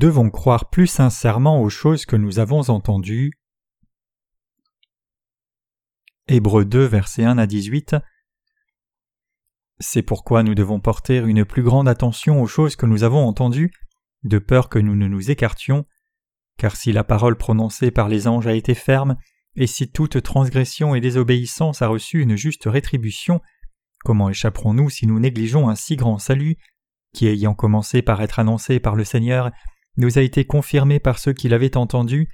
Devons 0.00 0.30
croire 0.30 0.70
plus 0.70 0.86
sincèrement 0.86 1.60
aux 1.60 1.68
choses 1.68 2.06
que 2.06 2.16
nous 2.16 2.38
avons 2.38 2.70
entendues. 2.70 3.32
Hébreux 6.26 6.64
2, 6.64 6.86
versets 6.86 7.24
1 7.24 7.36
à 7.36 7.46
18. 7.46 7.96
C'est 9.78 10.00
pourquoi 10.02 10.42
nous 10.42 10.54
devons 10.54 10.80
porter 10.80 11.18
une 11.18 11.44
plus 11.44 11.62
grande 11.62 11.86
attention 11.86 12.40
aux 12.40 12.46
choses 12.46 12.76
que 12.76 12.86
nous 12.86 13.04
avons 13.04 13.26
entendues, 13.26 13.72
de 14.22 14.38
peur 14.38 14.70
que 14.70 14.78
nous 14.78 14.96
ne 14.96 15.06
nous 15.06 15.30
écartions, 15.30 15.84
car 16.56 16.76
si 16.76 16.92
la 16.92 17.04
parole 17.04 17.36
prononcée 17.36 17.90
par 17.90 18.08
les 18.08 18.26
anges 18.26 18.46
a 18.46 18.54
été 18.54 18.74
ferme, 18.74 19.18
et 19.54 19.66
si 19.66 19.92
toute 19.92 20.22
transgression 20.22 20.94
et 20.94 21.02
désobéissance 21.02 21.82
a 21.82 21.88
reçu 21.88 22.22
une 22.22 22.36
juste 22.36 22.64
rétribution, 22.64 23.42
comment 24.02 24.30
échapperons-nous 24.30 24.88
si 24.88 25.06
nous 25.06 25.20
négligeons 25.20 25.68
un 25.68 25.74
si 25.74 25.96
grand 25.96 26.18
salut, 26.18 26.56
qui 27.12 27.26
ayant 27.26 27.52
commencé 27.52 28.00
par 28.00 28.22
être 28.22 28.38
annoncé 28.38 28.80
par 28.80 28.96
le 28.96 29.04
Seigneur, 29.04 29.50
nous 30.00 30.18
a 30.18 30.22
été 30.22 30.44
confirmé 30.44 30.98
par 30.98 31.18
ceux 31.18 31.32
qui 31.32 31.48
l'avaient 31.48 31.76
entendu, 31.76 32.28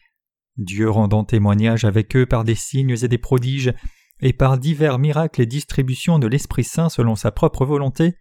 Dieu 0.57 0.89
rendant 0.89 1.25
témoignage 1.25 1.85
avec 1.85 2.17
eux 2.17 2.27
par 2.27 2.45
des 2.45 2.55
signes 2.55 2.97
et 3.03 3.09
des 3.09 3.19
prodiges, 3.19 3.75
et 4.21 4.33
par 4.33 4.59
divers 4.59 4.99
miracles 4.99 5.43
et 5.43 5.47
distributions 5.47 6.19
de 6.19 6.27
l'Esprit 6.27 6.65
Saint 6.65 6.89
selon 6.89 7.17
sa 7.17 7.31
propre 7.31 7.67
volonté, 7.67 8.15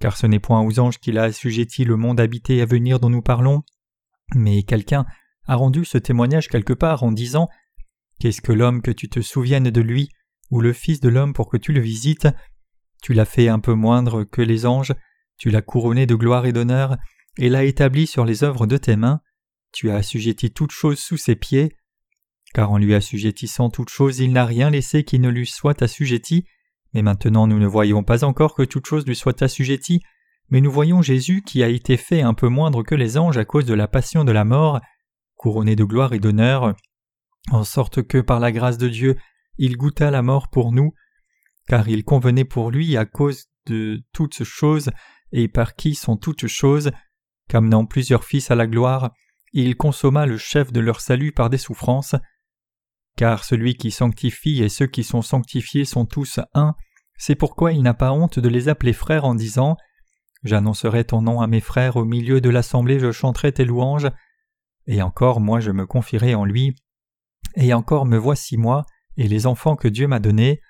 car 0.00 0.16
ce 0.16 0.26
n'est 0.26 0.38
point 0.38 0.60
aux 0.60 0.78
anges 0.78 0.98
qu'il 0.98 1.18
a 1.18 1.24
assujetti 1.24 1.84
le 1.84 1.96
monde 1.96 2.20
habité 2.20 2.60
à 2.60 2.66
venir 2.66 3.00
dont 3.00 3.10
nous 3.10 3.22
parlons, 3.22 3.62
mais 4.34 4.62
quelqu'un 4.62 5.06
a 5.46 5.56
rendu 5.56 5.84
ce 5.84 5.98
témoignage 5.98 6.48
quelque 6.48 6.72
part 6.72 7.02
en 7.02 7.12
disant 7.12 7.48
Qu'est-ce 8.20 8.40
que 8.40 8.52
l'homme 8.52 8.82
que 8.82 8.92
tu 8.92 9.08
te 9.08 9.20
souviennes 9.20 9.70
de 9.70 9.80
lui, 9.80 10.08
ou 10.50 10.60
le 10.60 10.72
Fils 10.72 11.00
de 11.00 11.08
l'homme 11.08 11.32
pour 11.32 11.48
que 11.48 11.56
tu 11.56 11.72
le 11.72 11.80
visites? 11.80 12.28
Tu 13.02 13.14
l'as 13.14 13.24
fait 13.24 13.48
un 13.48 13.58
peu 13.58 13.74
moindre 13.74 14.22
que 14.22 14.42
les 14.42 14.64
anges, 14.64 14.94
tu 15.36 15.50
l'as 15.50 15.62
couronné 15.62 16.06
de 16.06 16.14
gloire 16.14 16.46
et 16.46 16.52
d'honneur, 16.52 16.96
et 17.38 17.48
l'as 17.48 17.64
établi 17.64 18.06
sur 18.06 18.24
les 18.24 18.44
œuvres 18.44 18.66
de 18.66 18.76
tes 18.76 18.96
mains, 18.96 19.20
tu 19.72 19.90
as 19.90 19.96
assujetti 19.96 20.52
toutes 20.52 20.72
choses 20.72 20.98
sous 20.98 21.16
ses 21.16 21.36
pieds, 21.36 21.76
car 22.54 22.70
en 22.70 22.78
lui 22.78 22.94
assujettissant 22.94 23.70
toutes 23.70 23.88
choses 23.88 24.18
il 24.18 24.32
n'a 24.32 24.44
rien 24.44 24.70
laissé 24.70 25.04
qui 25.04 25.18
ne 25.18 25.30
lui 25.30 25.46
soit 25.46 25.80
assujetti, 25.82 26.44
mais 26.92 27.02
maintenant 27.02 27.46
nous 27.46 27.58
ne 27.58 27.66
voyons 27.66 28.04
pas 28.04 28.24
encore 28.24 28.54
que 28.54 28.62
toute 28.62 28.86
chose 28.86 29.06
lui 29.06 29.16
soit 29.16 29.40
assujettie, 29.42 30.02
mais 30.50 30.60
nous 30.60 30.70
voyons 30.70 31.00
Jésus 31.00 31.42
qui 31.42 31.62
a 31.62 31.68
été 31.68 31.96
fait 31.96 32.20
un 32.20 32.34
peu 32.34 32.48
moindre 32.48 32.82
que 32.82 32.94
les 32.94 33.16
anges 33.16 33.38
à 33.38 33.46
cause 33.46 33.64
de 33.64 33.74
la 33.74 33.88
passion 33.88 34.24
de 34.24 34.32
la 34.32 34.44
mort, 34.44 34.80
couronné 35.36 35.76
de 35.76 35.84
gloire 35.84 36.12
et 36.12 36.18
d'honneur, 36.18 36.74
en 37.50 37.64
sorte 37.64 38.02
que 38.02 38.18
par 38.18 38.38
la 38.38 38.52
grâce 38.52 38.78
de 38.78 38.88
Dieu 38.88 39.16
il 39.56 39.76
goûta 39.76 40.10
la 40.10 40.22
mort 40.22 40.50
pour 40.50 40.72
nous, 40.72 40.92
car 41.68 41.88
il 41.88 42.04
convenait 42.04 42.44
pour 42.44 42.70
lui 42.70 42.96
à 42.96 43.06
cause 43.06 43.46
de 43.66 44.02
toutes 44.12 44.44
choses 44.44 44.90
et 45.32 45.48
par 45.48 45.76
qui 45.76 45.94
sont 45.94 46.16
toutes 46.16 46.46
choses, 46.46 46.90
qu'amenant 47.52 47.84
plusieurs 47.84 48.24
fils 48.24 48.50
à 48.50 48.54
la 48.54 48.66
gloire, 48.66 49.12
il 49.52 49.76
consomma 49.76 50.24
le 50.24 50.38
chef 50.38 50.72
de 50.72 50.80
leur 50.80 51.02
salut 51.02 51.32
par 51.32 51.50
des 51.50 51.58
souffrances. 51.58 52.14
Car 53.14 53.44
celui 53.44 53.74
qui 53.74 53.90
sanctifie 53.90 54.62
et 54.62 54.70
ceux 54.70 54.86
qui 54.86 55.04
sont 55.04 55.20
sanctifiés 55.20 55.84
sont 55.84 56.06
tous 56.06 56.40
un, 56.54 56.74
c'est 57.18 57.34
pourquoi 57.34 57.72
il 57.72 57.82
n'a 57.82 57.92
pas 57.92 58.10
honte 58.10 58.38
de 58.38 58.48
les 58.48 58.70
appeler 58.70 58.94
frères 58.94 59.26
en 59.26 59.34
disant 59.34 59.76
J'annoncerai 60.44 61.04
ton 61.04 61.20
nom 61.20 61.42
à 61.42 61.46
mes 61.46 61.60
frères, 61.60 61.96
au 61.96 62.06
milieu 62.06 62.40
de 62.40 62.48
l'assemblée 62.48 62.98
je 62.98 63.12
chanterai 63.12 63.52
tes 63.52 63.66
louanges. 63.66 64.08
Et 64.86 65.02
encore 65.02 65.38
moi 65.38 65.60
je 65.60 65.72
me 65.72 65.84
confierai 65.84 66.34
en 66.34 66.46
lui. 66.46 66.74
Et 67.56 67.74
encore 67.74 68.06
me 68.06 68.16
voici 68.16 68.56
moi, 68.56 68.86
et 69.18 69.28
les 69.28 69.46
enfants 69.46 69.76
que 69.76 69.88
Dieu 69.88 70.06
m'a 70.06 70.20
donnés. 70.20 70.62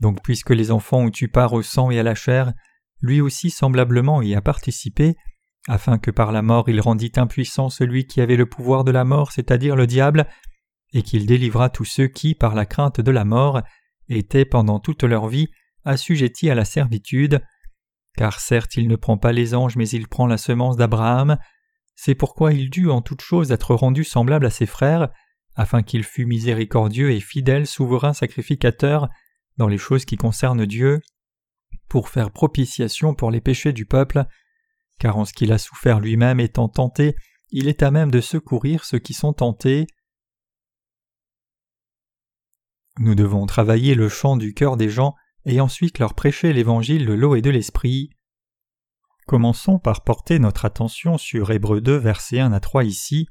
Donc 0.00 0.22
puisque 0.22 0.50
les 0.50 0.70
enfants 0.70 0.98
ont 0.98 1.12
eu 1.18 1.28
part 1.28 1.54
au 1.54 1.62
sang 1.62 1.90
et 1.90 1.98
à 1.98 2.02
la 2.02 2.14
chair, 2.14 2.52
lui 3.00 3.22
aussi 3.22 3.48
semblablement 3.48 4.20
y 4.20 4.34
a 4.34 4.42
participé, 4.42 5.16
afin 5.68 5.98
que 5.98 6.10
par 6.10 6.32
la 6.32 6.42
mort 6.42 6.68
il 6.68 6.80
rendît 6.80 7.12
impuissant 7.16 7.70
celui 7.70 8.06
qui 8.06 8.20
avait 8.20 8.36
le 8.36 8.46
pouvoir 8.46 8.84
de 8.84 8.90
la 8.90 9.04
mort, 9.04 9.32
c'est-à-dire 9.32 9.76
le 9.76 9.86
diable, 9.86 10.26
et 10.92 11.02
qu'il 11.02 11.26
délivra 11.26 11.70
tous 11.70 11.84
ceux 11.84 12.06
qui, 12.06 12.34
par 12.34 12.54
la 12.54 12.66
crainte 12.66 13.00
de 13.00 13.10
la 13.10 13.24
mort, 13.24 13.62
étaient 14.08 14.44
pendant 14.44 14.78
toute 14.78 15.02
leur 15.02 15.26
vie 15.26 15.48
assujettis 15.84 16.50
à 16.50 16.54
la 16.54 16.64
servitude, 16.64 17.42
car 18.16 18.40
certes 18.40 18.76
il 18.76 18.88
ne 18.88 18.96
prend 18.96 19.18
pas 19.18 19.32
les 19.32 19.54
anges, 19.54 19.76
mais 19.76 19.88
il 19.88 20.08
prend 20.08 20.26
la 20.26 20.38
semence 20.38 20.76
d'Abraham. 20.76 21.36
C'est 21.96 22.14
pourquoi 22.14 22.52
il 22.52 22.70
dut 22.70 22.90
en 22.90 23.02
toute 23.02 23.22
chose 23.22 23.52
être 23.52 23.74
rendu 23.74 24.04
semblable 24.04 24.46
à 24.46 24.50
ses 24.50 24.66
frères, 24.66 25.08
afin 25.56 25.82
qu'il 25.82 26.04
fût 26.04 26.26
miséricordieux 26.26 27.12
et 27.12 27.20
fidèle 27.20 27.66
souverain 27.66 28.12
sacrificateur 28.12 29.08
dans 29.56 29.68
les 29.68 29.78
choses 29.78 30.04
qui 30.04 30.16
concernent 30.16 30.66
Dieu, 30.66 31.00
pour 31.88 32.08
faire 32.08 32.30
propitiation 32.30 33.14
pour 33.14 33.30
les 33.30 33.40
péchés 33.40 33.72
du 33.72 33.86
peuple, 33.86 34.24
car 34.98 35.16
en 35.16 35.24
ce 35.24 35.32
qu'il 35.32 35.52
a 35.52 35.58
souffert 35.58 36.00
lui-même 36.00 36.40
étant 36.40 36.68
tenté, 36.68 37.16
il 37.50 37.68
est 37.68 37.82
à 37.82 37.90
même 37.90 38.10
de 38.10 38.20
secourir 38.20 38.84
ceux 38.84 38.98
qui 38.98 39.14
sont 39.14 39.32
tentés. 39.32 39.86
Nous 42.98 43.14
devons 43.14 43.46
travailler 43.46 43.94
le 43.94 44.08
chant 44.08 44.36
du 44.36 44.54
cœur 44.54 44.76
des 44.76 44.88
gens 44.88 45.14
et 45.44 45.60
ensuite 45.60 45.98
leur 45.98 46.14
prêcher 46.14 46.52
l'évangile 46.52 47.06
de 47.06 47.12
l'eau 47.12 47.34
et 47.34 47.42
de 47.42 47.50
l'esprit. 47.50 48.10
Commençons 49.26 49.78
par 49.78 50.04
porter 50.04 50.38
notre 50.38 50.64
attention 50.64 51.18
sur 51.18 51.50
Hébreux 51.50 51.80
2, 51.80 51.96
versets 51.96 52.40
1 52.40 52.52
à 52.52 52.60
3 52.60 52.84
ici. 52.84 53.26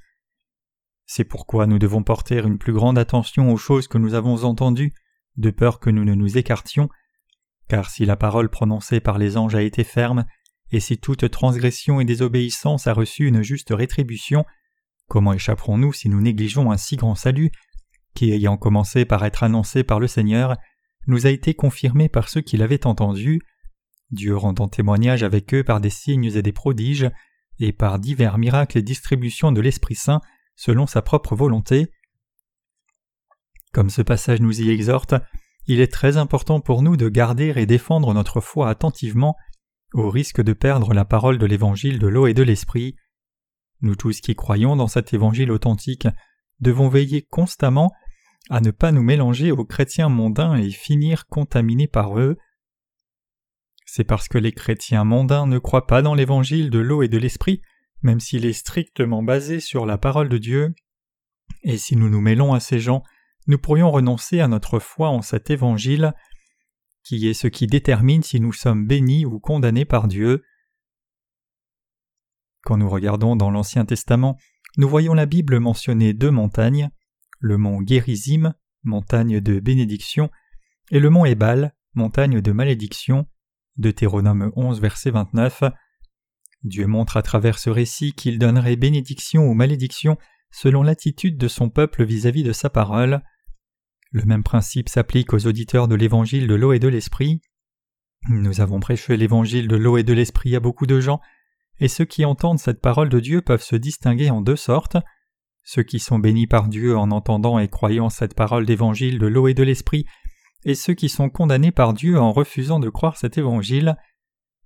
C'est 1.06 1.24
pourquoi 1.24 1.68
nous 1.68 1.80
devons 1.80 2.04
porter 2.04 2.40
une 2.40 2.58
plus 2.58 2.74
grande 2.74 2.98
attention 2.98 3.52
aux 3.52 3.58
choses 3.58 3.88
que 3.88 3.98
nous 3.98 4.14
avons 4.14 4.44
entendues, 4.44 4.94
de 5.38 5.52
peur 5.52 5.80
que 5.80 5.90
nous 5.90 6.06
ne 6.06 6.16
nous 6.16 6.38
écartions, 6.38 6.90
car 7.68 7.90
si 7.90 8.06
la 8.06 8.16
parole 8.16 8.50
prononcée 8.50 9.00
par 9.00 9.18
les 9.18 9.38
anges 9.38 9.56
a 9.56 9.62
été 9.62 9.84
ferme, 9.84 10.26
et 10.74 10.80
si 10.80 10.98
toute 10.98 11.30
transgression 11.30 12.02
et 12.02 12.06
désobéissance 12.06 12.88
a 12.88 12.94
reçu 12.94 13.28
une 13.28 13.44
juste 13.44 13.70
rétribution, 13.70 14.44
comment 15.08 15.34
échapperons-nous 15.34 15.94
si 15.94 16.10
nous 16.10 16.20
négligeons 16.20 16.72
un 16.72 16.78
si 16.78 16.96
grand 16.96 17.14
salut, 17.14 17.52
qui 18.16 18.32
ayant 18.32 18.58
commencé 18.58 19.06
par 19.06 19.24
être 19.24 19.44
annoncé 19.44 19.84
par 19.84 20.00
le 20.00 20.08
Seigneur, 20.08 20.58
nous 21.06 21.28
a 21.28 21.30
été 21.30 21.54
confirmé 21.54 22.10
par 22.10 22.28
ceux 22.28 22.42
qui 22.42 22.58
l'avaient 22.58 22.88
entendu, 22.88 23.40
Dieu 24.10 24.36
rendant 24.36 24.68
témoignage 24.68 25.22
avec 25.22 25.54
eux 25.54 25.64
par 25.64 25.80
des 25.80 25.92
signes 25.92 26.32
et 26.36 26.42
des 26.42 26.52
prodiges, 26.52 27.10
et 27.60 27.72
par 27.72 28.00
divers 28.00 28.40
miracles 28.40 28.80
et 28.80 28.84
distributions 28.84 29.52
de 29.52 29.62
l'Esprit 29.62 29.96
Saint 29.96 30.22
selon 30.56 30.88
sa 30.88 31.04
propre 31.04 31.36
volonté. 31.36 31.88
Comme 33.74 33.92
ce 33.92 34.02
passage 34.02 34.42
nous 34.42 34.60
y 34.60 34.72
exhorte, 34.72 35.14
il 35.68 35.82
est 35.82 35.92
très 35.92 36.18
important 36.18 36.62
pour 36.62 36.82
nous 36.82 36.98
de 36.98 37.10
garder 37.10 37.54
et 37.56 37.68
défendre 37.68 38.12
notre 38.16 38.42
foi 38.42 38.70
attentivement 38.70 39.36
au 39.94 40.10
risque 40.10 40.42
de 40.42 40.54
perdre 40.54 40.94
la 40.94 41.06
parole 41.06 41.38
de 41.38 41.46
l'évangile 41.46 42.00
de 42.00 42.08
l'eau 42.08 42.28
et 42.28 42.34
de 42.34 42.44
l'esprit. 42.44 42.96
Nous 43.82 43.96
tous 43.96 44.22
qui 44.22 44.36
croyons 44.36 44.76
dans 44.76 44.88
cet 44.88 45.14
évangile 45.14 45.52
authentique 45.52 46.08
devons 46.60 46.90
veiller 46.90 47.22
constamment 47.22 47.92
à 48.50 48.62
ne 48.62 48.72
pas 48.72 48.92
nous 48.92 49.04
mélanger 49.04 49.52
aux 49.52 49.66
chrétiens 49.66 50.10
mondains 50.10 50.56
et 50.56 50.70
finir 50.70 51.28
contaminés 51.28 51.88
par 51.88 52.20
eux. 52.20 52.38
C'est 53.86 54.04
parce 54.04 54.28
que 54.28 54.38
les 54.38 54.52
chrétiens 54.52 55.04
mondains 55.04 55.48
ne 55.48 55.60
croient 55.60 55.88
pas 55.88 56.02
dans 56.02 56.16
l'évangile 56.16 56.70
de 56.70 56.80
l'eau 56.80 57.04
et 57.04 57.08
de 57.08 57.18
l'esprit, 57.18 57.62
même 58.02 58.20
s'il 58.20 58.46
est 58.46 58.54
strictement 58.54 59.24
basé 59.24 59.60
sur 59.60 59.86
la 59.86 59.98
parole 59.98 60.30
de 60.30 60.38
Dieu. 60.38 60.74
Et 61.64 61.78
si 61.78 61.96
nous 61.96 62.10
nous 62.10 62.22
mêlons 62.22 62.54
à 62.54 62.60
ces 62.60 62.80
gens, 62.80 63.04
nous 63.48 63.58
pourrions 63.58 63.92
renoncer 63.92 64.40
à 64.40 64.48
notre 64.48 64.80
foi 64.80 65.10
en 65.10 65.22
cet 65.22 65.50
évangile, 65.50 66.14
qui 67.04 67.28
est 67.28 67.34
ce 67.34 67.48
qui 67.48 67.68
détermine 67.68 68.24
si 68.24 68.40
nous 68.40 68.54
sommes 68.54 68.88
bénis 68.88 69.26
ou 69.26 69.40
condamnés 69.40 69.86
par 69.86 70.08
Dieu. 70.08 70.44
Quand 72.64 72.78
nous 72.78 72.90
regardons 72.90 73.36
dans 73.36 73.52
l'Ancien 73.52 73.86
Testament, 73.86 74.38
nous 74.78 74.88
voyons 74.88 75.14
la 75.14 75.26
Bible 75.26 75.60
mentionner 75.60 76.14
deux 76.14 76.32
montagnes, 76.32 76.90
le 77.40 77.58
mont 77.58 77.82
Gérizim, 77.86 78.54
montagne 78.84 79.42
de 79.42 79.60
bénédiction, 79.60 80.30
et 80.92 81.00
le 81.00 81.10
mont 81.10 81.26
Ebal, 81.26 81.76
montagne 81.94 82.42
de 82.42 82.52
malédiction, 82.52 83.28
Deutéronome 83.78 84.52
11, 84.56 84.80
verset 84.80 85.12
29. 85.12 85.64
Dieu 86.64 86.88
montre 86.88 87.18
à 87.18 87.22
travers 87.22 87.60
ce 87.60 87.70
récit 87.70 88.14
qu'il 88.14 88.40
donnerait 88.40 88.78
bénédiction 88.78 89.46
ou 89.46 89.54
malédiction 89.54 90.18
selon 90.52 90.84
l'attitude 90.84 91.38
de 91.38 91.48
son 91.48 91.70
peuple 91.70 92.04
vis-à-vis 92.06 92.44
-vis 92.44 92.48
de 92.48 92.54
sa 92.54 92.70
parole. 92.70 93.22
Le 94.14 94.24
même 94.26 94.44
principe 94.44 94.90
s'applique 94.90 95.34
aux 95.34 95.48
auditeurs 95.48 95.88
de 95.88 95.96
l'évangile 95.96 96.48
de 96.48 96.54
l'eau 96.54 96.72
et 96.72 96.80
de 96.80 96.88
l'esprit. 96.88 97.42
Nous 98.30 98.62
avons 98.62 98.80
prêché 98.80 99.18
l'évangile 99.18 99.68
de 99.68 99.76
l'eau 99.76 99.98
et 99.98 100.04
de 100.04 100.14
l'esprit 100.14 100.56
à 100.56 100.60
beaucoup 100.60 100.86
de 100.86 101.00
gens, 101.00 101.20
et 101.80 101.88
ceux 101.88 102.06
qui 102.06 102.24
entendent 102.24 102.60
cette 102.60 102.80
parole 102.80 103.10
de 103.10 103.20
Dieu 103.20 103.42
peuvent 103.42 103.64
se 103.64 103.76
distinguer 103.76 104.30
en 104.30 104.42
deux 104.42 104.56
sortes. 104.56 104.98
Ceux 105.64 105.82
qui 105.82 105.98
sont 105.98 106.20
bénis 106.20 106.46
par 106.46 106.68
Dieu 106.68 106.96
en 106.96 107.10
entendant 107.10 107.58
et 107.58 107.68
croyant 107.68 108.10
cette 108.10 108.36
parole 108.36 108.68
d'évangile 108.68 109.18
de 109.18 109.26
l'eau 109.26 109.48
et 109.48 109.56
de 109.56 109.64
l'esprit, 109.64 110.06
et 110.64 110.76
ceux 110.76 110.94
qui 110.94 111.10
sont 111.10 111.30
condamnés 111.30 111.72
par 111.72 111.94
Dieu 111.94 112.20
en 112.20 112.32
refusant 112.34 112.80
de 112.80 112.90
croire 112.90 113.18
cet 113.18 113.40
évangile. 113.40 113.98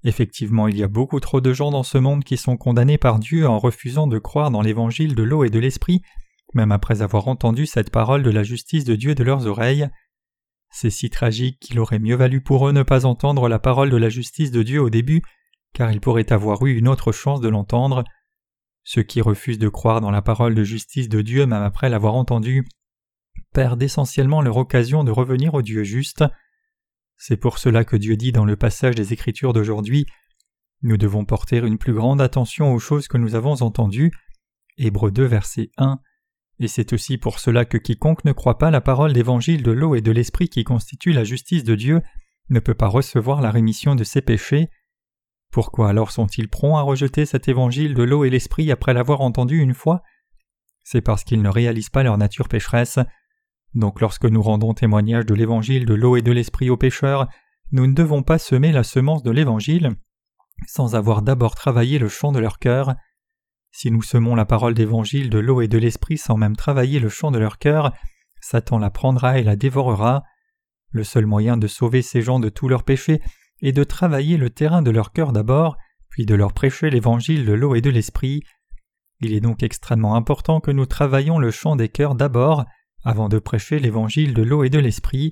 Effectivement, 0.03 0.67
il 0.67 0.77
y 0.77 0.83
a 0.83 0.89
beaucoup 0.89 1.21
trop 1.21 1.39
de 1.39 1.53
gens 1.53 1.71
dans 1.71 1.83
ce 1.83 1.97
monde 1.97 2.25
qui 2.25 2.35
sont 2.35 2.57
condamnés 2.57 2.97
par 2.97 3.17
Dieu 3.17 3.47
en 3.47 3.59
refusant 3.59 4.07
de 4.07 4.19
croire 4.19 4.51
dans 4.51 4.61
l'évangile 4.61 5.15
de 5.15 5.23
l'eau 5.23 5.45
et 5.45 5.49
de 5.49 5.59
l'esprit, 5.59 6.01
même 6.53 6.71
après 6.71 7.01
avoir 7.01 7.27
entendu 7.27 7.65
cette 7.65 7.91
parole 7.91 8.23
de 8.23 8.31
la 8.31 8.43
justice 8.43 8.85
de 8.85 8.95
Dieu 8.95 9.15
de 9.15 9.23
leurs 9.23 9.47
oreilles. 9.47 9.89
C'est 10.69 10.89
si 10.89 11.09
tragique 11.09 11.59
qu'il 11.59 11.79
aurait 11.79 11.99
mieux 11.99 12.15
valu 12.15 12.41
pour 12.41 12.67
eux 12.67 12.71
ne 12.71 12.83
pas 12.83 13.05
entendre 13.05 13.47
la 13.47 13.59
parole 13.59 13.89
de 13.89 13.97
la 13.97 14.09
justice 14.09 14.51
de 14.51 14.63
Dieu 14.63 14.81
au 14.81 14.89
début, 14.89 15.21
car 15.73 15.91
ils 15.91 16.01
pourraient 16.01 16.31
avoir 16.31 16.65
eu 16.65 16.75
une 16.77 16.87
autre 16.87 17.11
chance 17.11 17.41
de 17.41 17.49
l'entendre. 17.49 18.03
Ceux 18.83 19.03
qui 19.03 19.21
refusent 19.21 19.59
de 19.59 19.69
croire 19.69 20.01
dans 20.01 20.11
la 20.11 20.21
parole 20.21 20.55
de 20.55 20.63
justice 20.63 21.09
de 21.09 21.21
Dieu 21.21 21.45
même 21.45 21.63
après 21.63 21.89
l'avoir 21.89 22.15
entendue 22.15 22.65
perdent 23.53 23.83
essentiellement 23.83 24.41
leur 24.41 24.57
occasion 24.57 25.03
de 25.03 25.11
revenir 25.11 25.53
au 25.53 25.61
Dieu 25.61 25.83
juste. 25.83 26.23
C'est 27.17 27.37
pour 27.37 27.57
cela 27.57 27.83
que 27.83 27.95
Dieu 27.95 28.15
dit 28.15 28.31
dans 28.31 28.45
le 28.45 28.55
passage 28.55 28.95
des 28.95 29.13
Écritures 29.13 29.53
d'aujourd'hui 29.53 30.05
Nous 30.81 30.97
devons 30.97 31.25
porter 31.25 31.57
une 31.57 31.77
plus 31.77 31.93
grande 31.93 32.21
attention 32.21 32.73
aux 32.73 32.79
choses 32.79 33.07
que 33.07 33.17
nous 33.17 33.35
avons 33.35 33.61
entendues. 33.61 34.11
Hébreux 34.77 35.11
2, 35.11 35.25
verset 35.25 35.71
1. 35.77 35.99
Et 36.59 36.67
c'est 36.67 36.93
aussi 36.93 37.17
pour 37.17 37.39
cela 37.39 37.65
que 37.65 37.77
quiconque 37.77 38.25
ne 38.25 38.31
croit 38.31 38.57
pas 38.57 38.71
la 38.71 38.81
parole 38.81 39.13
d'évangile 39.13 39.63
de 39.63 39.71
l'eau 39.71 39.95
et 39.95 40.01
de 40.01 40.11
l'esprit 40.11 40.49
qui 40.49 40.63
constitue 40.63 41.11
la 41.11 41.23
justice 41.23 41.63
de 41.63 41.75
Dieu 41.75 42.01
ne 42.49 42.59
peut 42.59 42.73
pas 42.73 42.87
recevoir 42.87 43.41
la 43.41 43.51
rémission 43.51 43.95
de 43.95 44.03
ses 44.03 44.21
péchés. 44.21 44.69
Pourquoi 45.51 45.89
alors 45.89 46.11
sont-ils 46.11 46.49
prompts 46.49 46.77
à 46.77 46.81
rejeter 46.81 47.25
cet 47.25 47.47
évangile 47.47 47.93
de 47.93 48.03
l'eau 48.03 48.23
et 48.23 48.29
l'esprit 48.29 48.71
après 48.71 48.93
l'avoir 48.93 49.21
entendu 49.21 49.59
une 49.59 49.73
fois? 49.73 50.01
C'est 50.83 51.01
parce 51.01 51.23
qu'ils 51.23 51.41
ne 51.41 51.49
réalisent 51.49 51.89
pas 51.89 52.03
leur 52.03 52.17
nature 52.17 52.47
pécheresse. 52.47 52.99
Donc 53.73 54.01
lorsque 54.01 54.25
nous 54.25 54.41
rendons 54.41 54.73
témoignage 54.73 55.25
de 55.25 55.33
l'évangile 55.33 55.85
de 55.85 55.93
l'eau 55.93 56.15
et 56.15 56.21
de 56.21 56.31
l'esprit 56.31 56.69
aux 56.69 56.77
pécheurs, 56.77 57.27
nous 57.71 57.85
ne 57.85 57.93
devons 57.93 58.23
pas 58.23 58.39
semer 58.39 58.71
la 58.71 58.83
semence 58.83 59.23
de 59.23 59.31
l'évangile 59.31 59.95
sans 60.65 60.95
avoir 60.95 61.21
d'abord 61.21 61.55
travaillé 61.55 61.99
le 61.99 62.09
champ 62.09 62.31
de 62.31 62.39
leur 62.39 62.57
cœur. 62.59 62.95
Si 63.71 63.91
nous 63.91 64.01
semons 64.01 64.35
la 64.35 64.45
parole 64.45 64.73
d'évangile 64.73 65.29
de 65.29 65.39
l'eau 65.39 65.61
et 65.61 65.67
de 65.67 65.77
l'esprit 65.77 66.17
sans 66.17 66.37
même 66.37 66.55
travailler 66.55 66.99
le 66.99 67.09
champ 67.09 67.31
de 67.31 67.39
leur 67.39 67.57
cœur, 67.57 67.93
Satan 68.41 68.79
la 68.79 68.89
prendra 68.89 69.39
et 69.39 69.43
la 69.43 69.55
dévorera. 69.55 70.23
Le 70.91 71.03
seul 71.03 71.25
moyen 71.25 71.57
de 71.57 71.67
sauver 71.67 72.01
ces 72.01 72.21
gens 72.21 72.39
de 72.39 72.49
tous 72.49 72.67
leurs 72.67 72.83
péchés 72.83 73.21
est 73.61 73.73
de 73.73 73.83
travailler 73.83 74.37
le 74.37 74.49
terrain 74.49 74.81
de 74.81 74.91
leur 74.91 75.11
cœur 75.11 75.31
d'abord, 75.31 75.77
puis 76.09 76.25
de 76.25 76.35
leur 76.35 76.53
prêcher 76.53 76.89
l'évangile 76.89 77.45
de 77.45 77.53
l'eau 77.53 77.75
et 77.75 77.81
de 77.81 77.89
l'esprit. 77.89 78.41
Il 79.19 79.33
est 79.33 79.41
donc 79.41 79.63
extrêmement 79.63 80.15
important 80.15 80.59
que 80.59 80.71
nous 80.71 80.85
travaillions 80.85 81.39
le 81.39 81.51
champ 81.51 81.75
des 81.75 81.89
cœurs 81.89 82.15
d'abord, 82.15 82.65
avant 83.03 83.29
de 83.29 83.39
prêcher 83.39 83.79
l'évangile 83.79 84.33
de 84.33 84.43
l'eau 84.43 84.63
et 84.63 84.69
de 84.69 84.79
l'esprit. 84.79 85.31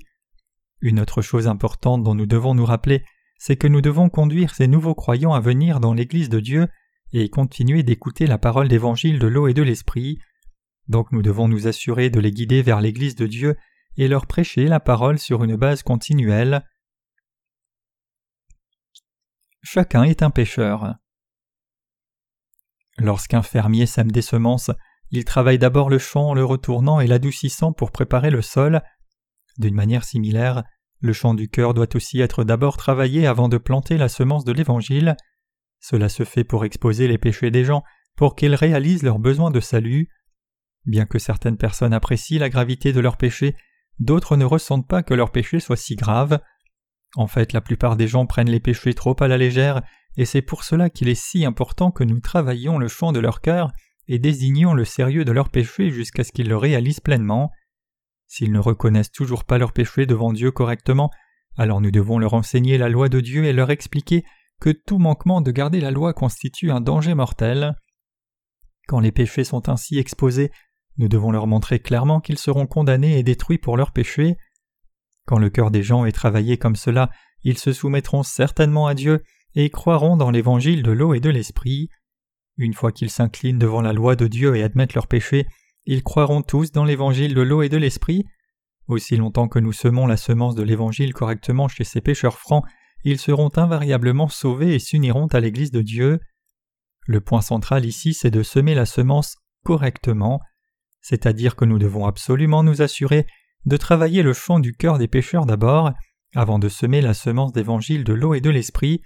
Une 0.80 1.00
autre 1.00 1.22
chose 1.22 1.48
importante 1.48 2.02
dont 2.02 2.14
nous 2.14 2.26
devons 2.26 2.54
nous 2.54 2.64
rappeler, 2.64 3.04
c'est 3.38 3.56
que 3.56 3.66
nous 3.66 3.80
devons 3.80 4.08
conduire 4.08 4.54
ces 4.54 4.66
nouveaux 4.66 4.94
croyants 4.94 5.34
à 5.34 5.40
venir 5.40 5.80
dans 5.80 5.94
l'Église 5.94 6.28
de 6.28 6.40
Dieu 6.40 6.68
et 7.12 7.28
continuer 7.28 7.82
d'écouter 7.82 8.26
la 8.26 8.38
parole 8.38 8.68
d'évangile 8.68 9.18
de 9.18 9.26
l'eau 9.26 9.48
et 9.48 9.54
de 9.54 9.62
l'esprit. 9.62 10.18
Donc 10.88 11.12
nous 11.12 11.22
devons 11.22 11.48
nous 11.48 11.66
assurer 11.66 12.10
de 12.10 12.20
les 12.20 12.30
guider 12.30 12.62
vers 12.62 12.80
l'Église 12.80 13.16
de 13.16 13.26
Dieu 13.26 13.56
et 13.96 14.08
leur 14.08 14.26
prêcher 14.26 14.66
la 14.66 14.80
parole 14.80 15.18
sur 15.18 15.42
une 15.44 15.56
base 15.56 15.82
continuelle. 15.82 16.64
Chacun 19.62 20.04
est 20.04 20.22
un 20.22 20.30
pécheur. 20.30 20.94
Lorsqu'un 22.98 23.42
fermier 23.42 23.86
sème 23.86 24.10
des 24.10 24.22
semences, 24.22 24.70
il 25.10 25.24
travaille 25.24 25.58
d'abord 25.58 25.90
le 25.90 25.98
champ 25.98 26.30
en 26.30 26.34
le 26.34 26.44
retournant 26.44 27.00
et 27.00 27.06
l'adoucissant 27.06 27.72
pour 27.72 27.92
préparer 27.92 28.30
le 28.30 28.42
sol. 28.42 28.82
D'une 29.58 29.74
manière 29.74 30.04
similaire, 30.04 30.64
le 31.00 31.12
champ 31.12 31.34
du 31.34 31.48
cœur 31.48 31.74
doit 31.74 31.94
aussi 31.94 32.20
être 32.20 32.44
d'abord 32.44 32.76
travaillé 32.76 33.26
avant 33.26 33.48
de 33.48 33.58
planter 33.58 33.98
la 33.98 34.08
semence 34.08 34.44
de 34.44 34.52
l'Évangile. 34.52 35.16
Cela 35.88 36.08
se 36.08 36.24
fait 36.24 36.42
pour 36.42 36.64
exposer 36.64 37.06
les 37.06 37.16
péchés 37.16 37.52
des 37.52 37.64
gens, 37.64 37.84
pour 38.16 38.34
qu'ils 38.34 38.56
réalisent 38.56 39.04
leurs 39.04 39.20
besoins 39.20 39.52
de 39.52 39.60
salut. 39.60 40.08
Bien 40.84 41.06
que 41.06 41.20
certaines 41.20 41.58
personnes 41.58 41.92
apprécient 41.92 42.40
la 42.40 42.48
gravité 42.48 42.92
de 42.92 42.98
leurs 42.98 43.16
péchés, 43.16 43.54
d'autres 44.00 44.36
ne 44.36 44.44
ressentent 44.44 44.88
pas 44.88 45.04
que 45.04 45.14
leurs 45.14 45.30
péchés 45.30 45.60
soient 45.60 45.76
si 45.76 45.94
graves. 45.94 46.40
En 47.14 47.28
fait, 47.28 47.52
la 47.52 47.60
plupart 47.60 47.94
des 47.94 48.08
gens 48.08 48.26
prennent 48.26 48.50
les 48.50 48.58
péchés 48.58 48.94
trop 48.94 49.14
à 49.20 49.28
la 49.28 49.38
légère, 49.38 49.80
et 50.16 50.24
c'est 50.24 50.42
pour 50.42 50.64
cela 50.64 50.90
qu'il 50.90 51.08
est 51.08 51.14
si 51.14 51.44
important 51.44 51.92
que 51.92 52.02
nous 52.02 52.18
travaillions 52.18 52.78
le 52.78 52.88
champ 52.88 53.12
de 53.12 53.20
leur 53.20 53.40
cœur 53.40 53.70
et 54.08 54.18
désignions 54.18 54.74
le 54.74 54.84
sérieux 54.84 55.24
de 55.24 55.30
leurs 55.30 55.50
péchés 55.50 55.90
jusqu'à 55.90 56.24
ce 56.24 56.32
qu'ils 56.32 56.48
le 56.48 56.56
réalisent 56.56 56.98
pleinement. 56.98 57.52
S'ils 58.26 58.50
ne 58.50 58.58
reconnaissent 58.58 59.12
toujours 59.12 59.44
pas 59.44 59.58
leurs 59.58 59.72
péchés 59.72 60.04
devant 60.04 60.32
Dieu 60.32 60.50
correctement, 60.50 61.12
alors 61.56 61.80
nous 61.80 61.92
devons 61.92 62.18
leur 62.18 62.34
enseigner 62.34 62.76
la 62.76 62.88
loi 62.88 63.08
de 63.08 63.20
Dieu 63.20 63.44
et 63.44 63.52
leur 63.52 63.70
expliquer 63.70 64.24
que 64.60 64.70
tout 64.70 64.98
manquement 64.98 65.40
de 65.40 65.50
garder 65.50 65.80
la 65.80 65.90
loi 65.90 66.12
constitue 66.12 66.70
un 66.70 66.80
danger 66.80 67.14
mortel. 67.14 67.74
Quand 68.88 69.00
les 69.00 69.12
péchés 69.12 69.44
sont 69.44 69.68
ainsi 69.68 69.98
exposés, 69.98 70.50
nous 70.98 71.08
devons 71.08 71.30
leur 71.30 71.46
montrer 71.46 71.78
clairement 71.78 72.20
qu'ils 72.20 72.38
seront 72.38 72.66
condamnés 72.66 73.18
et 73.18 73.22
détruits 73.22 73.58
pour 73.58 73.76
leurs 73.76 73.92
péchés. 73.92 74.36
Quand 75.26 75.38
le 75.38 75.50
cœur 75.50 75.70
des 75.70 75.82
gens 75.82 76.04
est 76.04 76.12
travaillé 76.12 76.56
comme 76.56 76.76
cela, 76.76 77.10
ils 77.42 77.58
se 77.58 77.72
soumettront 77.72 78.22
certainement 78.22 78.86
à 78.86 78.94
Dieu 78.94 79.22
et 79.54 79.70
croiront 79.70 80.16
dans 80.16 80.30
l'évangile 80.30 80.82
de 80.82 80.92
l'eau 80.92 81.14
et 81.14 81.20
de 81.20 81.30
l'esprit. 81.30 81.88
Une 82.56 82.74
fois 82.74 82.92
qu'ils 82.92 83.10
s'inclinent 83.10 83.58
devant 83.58 83.82
la 83.82 83.92
loi 83.92 84.16
de 84.16 84.26
Dieu 84.26 84.56
et 84.56 84.62
admettent 84.62 84.94
leurs 84.94 85.08
péchés, 85.08 85.46
ils 85.84 86.02
croiront 86.02 86.42
tous 86.42 86.72
dans 86.72 86.84
l'évangile 86.84 87.34
de 87.34 87.42
l'eau 87.42 87.62
et 87.62 87.68
de 87.68 87.76
l'esprit. 87.76 88.24
Aussi 88.88 89.16
longtemps 89.16 89.48
que 89.48 89.58
nous 89.58 89.72
semons 89.72 90.06
la 90.06 90.16
semence 90.16 90.54
de 90.54 90.62
l'évangile 90.62 91.12
correctement 91.12 91.68
chez 91.68 91.84
ces 91.84 92.00
pécheurs 92.00 92.38
francs, 92.38 92.64
ils 93.08 93.20
seront 93.20 93.52
invariablement 93.54 94.26
sauvés 94.26 94.74
et 94.74 94.80
s'uniront 94.80 95.28
à 95.28 95.38
l'Église 95.38 95.70
de 95.70 95.80
Dieu. 95.80 96.18
Le 97.06 97.20
point 97.20 97.40
central 97.40 97.84
ici, 97.84 98.14
c'est 98.14 98.32
de 98.32 98.42
semer 98.42 98.74
la 98.74 98.84
semence 98.84 99.36
correctement, 99.64 100.40
c'est-à-dire 101.02 101.54
que 101.54 101.64
nous 101.64 101.78
devons 101.78 102.04
absolument 102.04 102.64
nous 102.64 102.82
assurer 102.82 103.28
de 103.64 103.76
travailler 103.76 104.24
le 104.24 104.32
champ 104.32 104.58
du 104.58 104.72
cœur 104.72 104.98
des 104.98 105.06
pécheurs 105.06 105.46
d'abord, 105.46 105.92
avant 106.34 106.58
de 106.58 106.68
semer 106.68 107.00
la 107.00 107.14
semence 107.14 107.52
d'évangile 107.52 108.02
de 108.02 108.12
l'eau 108.12 108.34
et 108.34 108.40
de 108.40 108.50
l'esprit, 108.50 109.02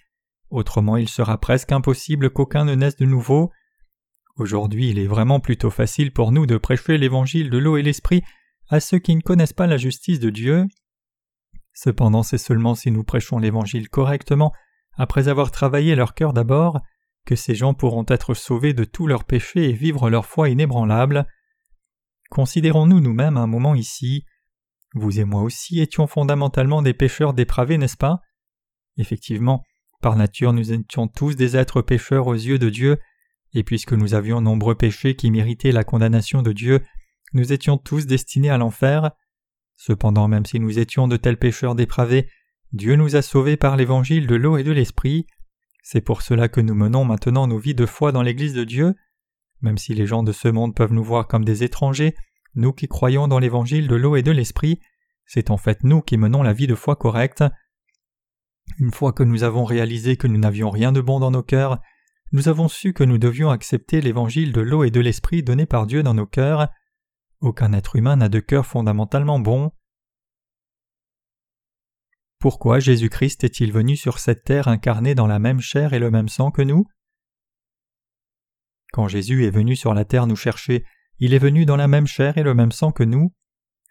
autrement 0.48 0.96
il 0.96 1.08
sera 1.08 1.38
presque 1.38 1.70
impossible 1.70 2.30
qu'aucun 2.30 2.64
ne 2.64 2.74
naisse 2.74 2.96
de 2.96 3.04
nouveau. 3.04 3.50
Aujourd'hui 4.36 4.88
il 4.88 4.98
est 4.98 5.06
vraiment 5.08 5.40
plutôt 5.40 5.70
facile 5.70 6.10
pour 6.10 6.32
nous 6.32 6.46
de 6.46 6.56
prêcher 6.56 6.96
l'évangile 6.96 7.50
de 7.50 7.58
l'eau 7.58 7.76
et 7.76 7.82
l'esprit 7.82 8.22
à 8.70 8.80
ceux 8.80 8.98
qui 8.98 9.14
ne 9.14 9.20
connaissent 9.20 9.52
pas 9.52 9.66
la 9.66 9.76
justice 9.76 10.20
de 10.20 10.30
Dieu. 10.30 10.64
Cependant 11.72 12.22
c'est 12.22 12.38
seulement 12.38 12.74
si 12.74 12.90
nous 12.90 13.04
prêchons 13.04 13.38
l'évangile 13.38 13.88
correctement, 13.88 14.52
après 14.94 15.28
avoir 15.28 15.50
travaillé 15.50 15.94
leur 15.94 16.14
cœur 16.14 16.32
d'abord, 16.32 16.80
que 17.26 17.36
ces 17.36 17.54
gens 17.54 17.74
pourront 17.74 18.04
être 18.08 18.34
sauvés 18.34 18.72
de 18.72 18.84
tous 18.84 19.06
leurs 19.06 19.24
péchés 19.24 19.70
et 19.70 19.72
vivre 19.72 20.10
leur 20.10 20.26
foi 20.26 20.48
inébranlable. 20.48 21.26
Considérons-nous 22.30 23.00
nous-mêmes 23.00 23.36
un 23.36 23.46
moment 23.46 23.74
ici. 23.74 24.24
Vous 24.94 25.20
et 25.20 25.24
moi 25.24 25.42
aussi 25.42 25.80
étions 25.80 26.06
fondamentalement 26.06 26.82
des 26.82 26.94
pécheurs 26.94 27.34
dépravés, 27.34 27.78
n'est-ce 27.78 27.96
pas? 27.96 28.20
Effectivement, 28.96 29.64
par 30.00 30.16
nature 30.16 30.52
nous 30.52 30.72
étions 30.72 31.08
tous 31.08 31.36
des 31.36 31.56
êtres 31.56 31.82
pécheurs 31.82 32.26
aux 32.26 32.34
yeux 32.34 32.58
de 32.58 32.70
Dieu, 32.70 32.98
et 33.52 33.62
puisque 33.62 33.92
nous 33.92 34.14
avions 34.14 34.40
nombreux 34.40 34.74
péchés 34.74 35.14
qui 35.14 35.30
méritaient 35.30 35.72
la 35.72 35.84
condamnation 35.84 36.42
de 36.42 36.52
Dieu, 36.52 36.84
nous 37.32 37.52
étions 37.52 37.78
tous 37.78 38.06
destinés 38.06 38.50
à 38.50 38.58
l'enfer. 38.58 39.10
Cependant, 39.82 40.28
même 40.28 40.44
si 40.44 40.60
nous 40.60 40.78
étions 40.78 41.08
de 41.08 41.16
tels 41.16 41.38
pécheurs 41.38 41.74
dépravés, 41.74 42.28
Dieu 42.74 42.96
nous 42.96 43.16
a 43.16 43.22
sauvés 43.22 43.56
par 43.56 43.78
l'évangile 43.78 44.26
de 44.26 44.34
l'eau 44.34 44.58
et 44.58 44.62
de 44.62 44.72
l'esprit. 44.72 45.26
C'est 45.82 46.02
pour 46.02 46.20
cela 46.20 46.48
que 46.48 46.60
nous 46.60 46.74
menons 46.74 47.06
maintenant 47.06 47.46
nos 47.46 47.56
vies 47.56 47.74
de 47.74 47.86
foi 47.86 48.12
dans 48.12 48.20
l'Église 48.20 48.52
de 48.52 48.64
Dieu. 48.64 48.94
Même 49.62 49.78
si 49.78 49.94
les 49.94 50.06
gens 50.06 50.22
de 50.22 50.32
ce 50.32 50.48
monde 50.48 50.74
peuvent 50.74 50.92
nous 50.92 51.02
voir 51.02 51.26
comme 51.26 51.46
des 51.46 51.64
étrangers, 51.64 52.14
nous 52.54 52.74
qui 52.74 52.88
croyons 52.88 53.26
dans 53.26 53.38
l'évangile 53.38 53.88
de 53.88 53.94
l'eau 53.94 54.16
et 54.16 54.22
de 54.22 54.30
l'esprit, 54.30 54.80
c'est 55.24 55.50
en 55.50 55.56
fait 55.56 55.82
nous 55.82 56.02
qui 56.02 56.18
menons 56.18 56.42
la 56.42 56.52
vie 56.52 56.66
de 56.66 56.74
foi 56.74 56.94
correcte. 56.94 57.42
Une 58.78 58.92
fois 58.92 59.14
que 59.14 59.22
nous 59.22 59.44
avons 59.44 59.64
réalisé 59.64 60.18
que 60.18 60.26
nous 60.26 60.38
n'avions 60.38 60.68
rien 60.68 60.92
de 60.92 61.00
bon 61.00 61.20
dans 61.20 61.30
nos 61.30 61.42
cœurs, 61.42 61.80
nous 62.32 62.48
avons 62.48 62.68
su 62.68 62.92
que 62.92 63.02
nous 63.02 63.16
devions 63.16 63.48
accepter 63.48 64.02
l'évangile 64.02 64.52
de 64.52 64.60
l'eau 64.60 64.84
et 64.84 64.90
de 64.90 65.00
l'esprit 65.00 65.42
donné 65.42 65.64
par 65.64 65.86
Dieu 65.86 66.02
dans 66.02 66.12
nos 66.12 66.26
cœurs. 66.26 66.68
Aucun 67.40 67.72
être 67.72 67.96
humain 67.96 68.16
n'a 68.16 68.28
de 68.28 68.38
cœur 68.38 68.66
fondamentalement 68.66 69.38
bon. 69.38 69.72
Pourquoi 72.38 72.80
Jésus-Christ 72.80 73.44
est-il 73.44 73.72
venu 73.72 73.96
sur 73.96 74.18
cette 74.18 74.44
terre 74.44 74.68
incarné 74.68 75.14
dans 75.14 75.26
la 75.26 75.38
même 75.38 75.60
chair 75.60 75.94
et 75.94 75.98
le 75.98 76.10
même 76.10 76.28
sang 76.28 76.50
que 76.50 76.60
nous? 76.60 76.86
Quand 78.92 79.08
Jésus 79.08 79.46
est 79.46 79.50
venu 79.50 79.74
sur 79.74 79.94
la 79.94 80.04
terre 80.04 80.26
nous 80.26 80.36
chercher, 80.36 80.84
il 81.18 81.32
est 81.32 81.38
venu 81.38 81.64
dans 81.64 81.76
la 81.76 81.88
même 81.88 82.06
chair 82.06 82.36
et 82.36 82.42
le 82.42 82.54
même 82.54 82.72
sang 82.72 82.92
que 82.92 83.04
nous. 83.04 83.32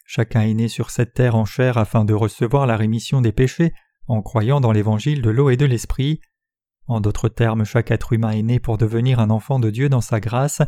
Chacun 0.05 0.41
est 0.41 0.53
né 0.53 0.67
sur 0.67 0.91
cette 0.91 1.13
terre 1.13 1.35
en 1.35 1.45
chair 1.45 1.77
afin 1.77 2.05
de 2.05 2.13
recevoir 2.13 2.67
la 2.67 2.77
rémission 2.77 3.21
des 3.21 3.31
péchés 3.31 3.73
en 4.07 4.21
croyant 4.21 4.61
dans 4.61 4.71
l'évangile 4.71 5.21
de 5.21 5.29
l'eau 5.29 5.49
et 5.49 5.57
de 5.57 5.65
l'esprit. 5.65 6.19
En 6.85 7.01
d'autres 7.01 7.29
termes, 7.29 7.65
chaque 7.65 7.91
être 7.91 8.13
humain 8.13 8.31
est 8.31 8.43
né 8.43 8.59
pour 8.59 8.77
devenir 8.77 9.19
un 9.19 9.29
enfant 9.29 9.59
de 9.59 9.69
Dieu 9.69 9.89
dans 9.89 10.01
sa 10.01 10.19
grâce, 10.19 10.61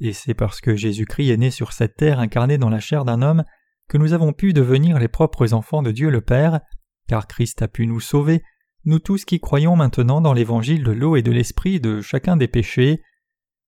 et 0.00 0.12
c'est 0.12 0.34
parce 0.34 0.60
que 0.60 0.76
Jésus-Christ 0.76 1.30
est 1.30 1.36
né 1.36 1.50
sur 1.50 1.72
cette 1.72 1.96
terre 1.96 2.20
incarné 2.20 2.58
dans 2.58 2.68
la 2.68 2.80
chair 2.80 3.04
d'un 3.04 3.22
homme 3.22 3.44
que 3.88 3.98
nous 3.98 4.12
avons 4.12 4.32
pu 4.32 4.52
devenir 4.52 4.98
les 4.98 5.08
propres 5.08 5.54
enfants 5.54 5.82
de 5.82 5.90
Dieu 5.90 6.10
le 6.10 6.20
Père, 6.20 6.60
car 7.08 7.26
Christ 7.26 7.62
a 7.62 7.68
pu 7.68 7.86
nous 7.86 8.00
sauver, 8.00 8.42
nous 8.84 8.98
tous 8.98 9.24
qui 9.24 9.40
croyons 9.40 9.76
maintenant 9.76 10.20
dans 10.20 10.34
l'évangile 10.34 10.84
de 10.84 10.92
l'eau 10.92 11.16
et 11.16 11.22
de 11.22 11.32
l'esprit 11.32 11.80
de 11.80 12.00
chacun 12.00 12.36
des 12.36 12.48
péchés. 12.48 13.02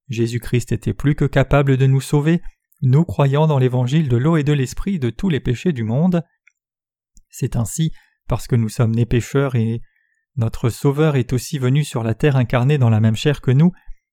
Jésus-Christ 0.09 0.73
était 0.73 0.93
plus 0.93 1.15
que 1.15 1.25
capable 1.25 1.77
de 1.77 1.87
nous 1.87 2.01
sauver, 2.01 2.43
nous 2.83 3.05
croyant 3.05 3.47
dans 3.47 3.59
l'évangile 3.59 4.09
de 4.09 4.17
l'eau 4.17 4.37
et 4.37 4.45
de 4.45 4.53
l'esprit 4.53 4.99
de 4.99 5.11
tous 5.11 5.31
les 5.31 5.41
péchés 5.41 5.73
du 5.73 5.85
monde. 5.85 6.23
C'est 7.29 7.57
ainsi, 7.57 7.93
parce 8.29 8.47
que 8.47 8.57
nous 8.57 8.69
sommes 8.69 8.95
nés 8.95 9.07
pécheurs 9.07 9.55
et 9.55 9.81
notre 10.37 10.69
Sauveur 10.71 11.17
est 11.17 11.33
aussi 11.33 11.59
venu 11.59 11.83
sur 11.83 12.05
la 12.05 12.15
terre 12.15 12.37
incarné 12.37 12.79
dans 12.79 12.91
la 12.91 13.01
même 13.01 13.17
chair 13.17 13.41
que 13.41 13.51
nous, 13.51 13.73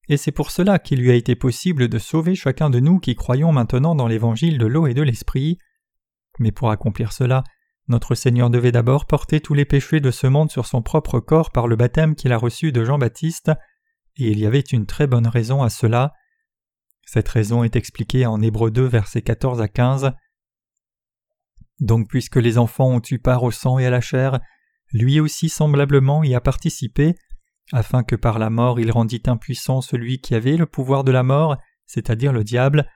et 0.09 0.17
c'est 0.17 0.31
pour 0.31 0.51
cela 0.51 0.79
qu'il 0.79 1.01
lui 1.01 1.11
a 1.11 1.15
été 1.15 1.35
possible 1.35 1.89
de 1.89 1.99
sauver 1.99 2.35
chacun 2.35 2.69
de 2.69 2.79
nous 2.79 2.99
qui 2.99 3.15
croyons 3.15 3.51
maintenant 3.51 3.95
dans 3.95 4.07
l'évangile 4.07 4.57
de 4.57 4.65
l'eau 4.65 4.87
et 4.87 4.93
de 4.93 5.01
l'esprit. 5.01 5.57
Mais 6.39 6.51
pour 6.51 6.71
accomplir 6.71 7.11
cela, 7.11 7.43
notre 7.87 8.15
Seigneur 8.15 8.49
devait 8.49 8.71
d'abord 8.71 9.05
porter 9.05 9.39
tous 9.41 9.53
les 9.53 9.65
péchés 9.65 9.99
de 9.99 10.11
ce 10.11 10.27
monde 10.27 10.51
sur 10.51 10.65
son 10.65 10.81
propre 10.81 11.19
corps 11.19 11.51
par 11.51 11.67
le 11.67 11.75
baptême 11.75 12.15
qu'il 12.15 12.31
a 12.31 12.37
reçu 12.37 12.71
de 12.71 12.83
Jean-Baptiste, 12.83 13.51
et 14.17 14.31
il 14.31 14.39
y 14.39 14.45
avait 14.45 14.59
une 14.59 14.85
très 14.85 15.07
bonne 15.07 15.27
raison 15.27 15.61
à 15.61 15.69
cela. 15.69 16.13
Cette 17.05 17.29
raison 17.29 17.63
est 17.63 17.75
expliquée 17.75 18.25
en 18.25 18.41
Hébreux 18.41 18.71
2 18.71 18.83
versets 18.85 19.21
14 19.21 19.61
à 19.61 19.67
15. 19.67 20.11
Donc 21.79 22.09
puisque 22.09 22.37
les 22.37 22.57
enfants 22.57 22.89
ont 22.89 23.01
eu 23.09 23.19
part 23.19 23.43
au 23.43 23.51
sang 23.51 23.77
et 23.79 23.85
à 23.85 23.89
la 23.89 24.01
chair, 24.01 24.39
lui 24.91 25.19
aussi 25.19 25.49
semblablement 25.49 26.23
y 26.23 26.33
a 26.33 26.41
participé, 26.41 27.15
afin 27.73 28.03
que 28.03 28.15
par 28.15 28.39
la 28.39 28.49
mort 28.49 28.79
il 28.79 28.91
rendît 28.91 29.23
impuissant 29.27 29.81
celui 29.81 30.19
qui 30.19 30.35
avait 30.35 30.57
le 30.57 30.65
pouvoir 30.65 31.03
de 31.03 31.11
la 31.11 31.23
mort, 31.23 31.57
c'est-à-dire 31.85 32.33
le 32.33 32.43
diable, 32.43 32.89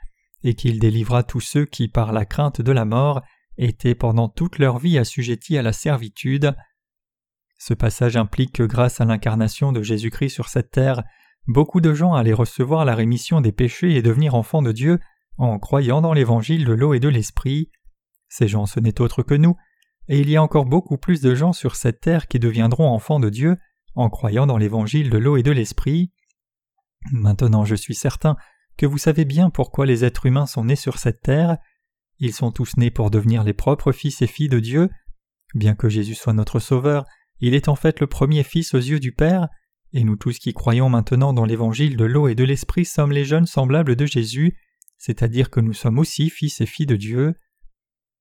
et 0.43 0.55
qu'il 0.55 0.79
délivra 0.79 1.23
tous 1.23 1.41
ceux 1.41 1.65
qui, 1.65 1.87
par 1.87 2.11
la 2.11 2.25
crainte 2.25 2.61
de 2.61 2.71
la 2.71 2.85
mort, 2.85 3.21
étaient 3.57 3.95
pendant 3.95 4.27
toute 4.27 4.59
leur 4.59 4.79
vie 4.79 4.97
assujettis 4.97 5.57
à 5.57 5.61
la 5.61 5.73
servitude. 5.73 6.55
Ce 7.57 7.73
passage 7.73 8.17
implique 8.17 8.53
que 8.53 8.63
grâce 8.63 9.01
à 9.01 9.05
l'incarnation 9.05 9.71
de 9.71 9.83
Jésus-Christ 9.83 10.29
sur 10.29 10.49
cette 10.49 10.71
terre, 10.71 11.03
beaucoup 11.47 11.81
de 11.81 11.93
gens 11.93 12.13
allaient 12.13 12.33
recevoir 12.33 12.85
la 12.85 12.95
rémission 12.95 13.39
des 13.41 13.51
péchés 13.51 13.95
et 13.95 14.01
devenir 14.01 14.35
enfants 14.35 14.61
de 14.61 14.71
Dieu 14.71 14.99
en 15.37 15.59
croyant 15.59 16.01
dans 16.01 16.13
l'évangile 16.13 16.65
de 16.65 16.73
l'eau 16.73 16.93
et 16.93 16.99
de 16.99 17.09
l'esprit. 17.09 17.69
Ces 18.29 18.47
gens 18.47 18.65
ce 18.65 18.79
n'est 18.79 18.99
autre 19.01 19.21
que 19.21 19.35
nous, 19.35 19.55
et 20.07 20.19
il 20.19 20.29
y 20.29 20.37
a 20.37 20.43
encore 20.43 20.65
beaucoup 20.65 20.97
plus 20.97 21.21
de 21.21 21.35
gens 21.35 21.53
sur 21.53 21.75
cette 21.75 22.01
terre 22.01 22.27
qui 22.27 22.39
deviendront 22.39 22.87
enfants 22.87 23.19
de 23.19 23.29
Dieu 23.29 23.57
en 23.95 24.09
croyant 24.09 24.45
dans 24.47 24.57
l'évangile 24.57 25.09
de 25.09 25.17
l'eau 25.17 25.37
et 25.37 25.43
de 25.43 25.51
l'esprit. 25.51 26.11
Maintenant 27.11 27.65
je 27.65 27.75
suis 27.75 27.95
certain 27.95 28.35
que 28.77 28.85
vous 28.85 28.97
savez 28.97 29.25
bien 29.25 29.49
pourquoi 29.49 29.85
les 29.85 30.05
êtres 30.05 30.25
humains 30.25 30.45
sont 30.45 30.65
nés 30.65 30.75
sur 30.75 30.97
cette 30.97 31.21
terre. 31.21 31.57
Ils 32.19 32.33
sont 32.33 32.51
tous 32.51 32.77
nés 32.77 32.91
pour 32.91 33.11
devenir 33.11 33.43
les 33.43 33.53
propres 33.53 33.91
fils 33.91 34.21
et 34.21 34.27
filles 34.27 34.49
de 34.49 34.59
Dieu. 34.59 34.89
Bien 35.53 35.75
que 35.75 35.89
Jésus 35.89 36.15
soit 36.15 36.33
notre 36.33 36.59
Sauveur, 36.59 37.05
il 37.39 37.53
est 37.53 37.67
en 37.67 37.75
fait 37.75 37.99
le 37.99 38.07
premier 38.07 38.43
Fils 38.43 38.73
aux 38.73 38.79
yeux 38.79 38.99
du 38.99 39.11
Père, 39.11 39.49
et 39.93 40.03
nous 40.03 40.15
tous 40.15 40.37
qui 40.39 40.53
croyons 40.53 40.89
maintenant 40.89 41.33
dans 41.33 41.45
l'évangile 41.45 41.97
de 41.97 42.05
l'eau 42.05 42.27
et 42.27 42.35
de 42.35 42.43
l'esprit 42.43 42.85
sommes 42.85 43.11
les 43.11 43.25
jeunes 43.25 43.47
semblables 43.47 43.95
de 43.95 44.05
Jésus, 44.05 44.55
c'est-à-dire 44.97 45.49
que 45.49 45.59
nous 45.59 45.73
sommes 45.73 45.99
aussi 45.99 46.29
fils 46.29 46.61
et 46.61 46.65
filles 46.65 46.85
de 46.85 46.95
Dieu. 46.95 47.33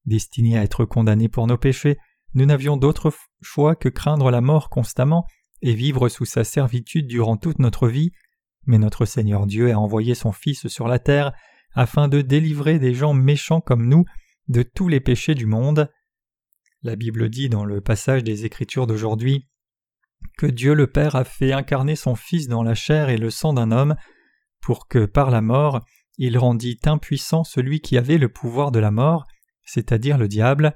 Destinés 0.07 0.59
à 0.59 0.63
être 0.63 0.85
condamnés 0.85 1.29
pour 1.29 1.47
nos 1.47 1.59
péchés, 1.59 1.99
nous 2.35 2.47
n'avions 2.47 2.77
d'autre 2.77 3.13
choix 3.43 3.77
que 3.77 3.89
craindre 3.89 4.31
la 4.31 4.41
mort 4.41 4.71
constamment 4.71 5.27
et 5.63 5.75
vivre 5.75 6.09
sous 6.09 6.25
sa 6.25 6.45
servitude 6.45 7.07
durant 7.07 7.37
toute 7.37 7.59
notre 7.59 7.89
vie, 7.89 8.13
mais 8.67 8.79
notre 8.79 9.05
Seigneur 9.05 9.47
Dieu 9.47 9.71
a 9.73 9.79
envoyé 9.79 10.15
son 10.15 10.33
Fils 10.33 10.69
sur 10.69 10.89
la 10.89 10.99
terre 10.99 11.33
afin 11.73 12.09
de 12.09 12.21
délivrer 12.21 12.79
des 12.79 12.95
gens 12.95 13.15
méchants 13.15 13.61
comme 13.61 13.87
nous 13.87 14.05
de 14.49 14.63
tous 14.63 14.89
les 14.89 15.01
péchés 15.01 15.35
du 15.35 15.47
monde. 15.47 15.91
La 16.83 16.97
Bible 16.97 17.29
dit 17.29 17.49
dans 17.49 17.65
le 17.65 17.81
passage 17.81 18.25
des 18.25 18.45
Écritures 18.45 18.87
d'aujourd'hui 18.87 19.47
que 20.37 20.47
Dieu 20.47 20.75
le 20.75 20.87
Père 20.87 21.15
a 21.15 21.25
fait 21.25 21.53
incarner 21.53 21.97
son 21.97 22.15
Fils 22.15 22.49
dans 22.49 22.63
la 22.63 22.75
chair 22.75 23.09
et 23.09 23.19
le 23.19 23.31
sang 23.31 23.53
d'un 23.53 23.71
homme, 23.71 23.97
pour 24.61 24.89
que 24.89 25.07
par 25.07 25.31
la 25.31 25.41
mort 25.41 25.85
il 26.19 26.37
rendît 26.37 26.79
impuissant 26.85 27.45
celui 27.45 27.81
qui 27.81 27.97
avait 27.97 28.19
le 28.19 28.29
pouvoir 28.29 28.73
de 28.73 28.79
la 28.79 28.91
mort, 28.91 29.27
c'est-à-dire 29.65 30.19
le 30.19 30.29
diable. 30.29 30.75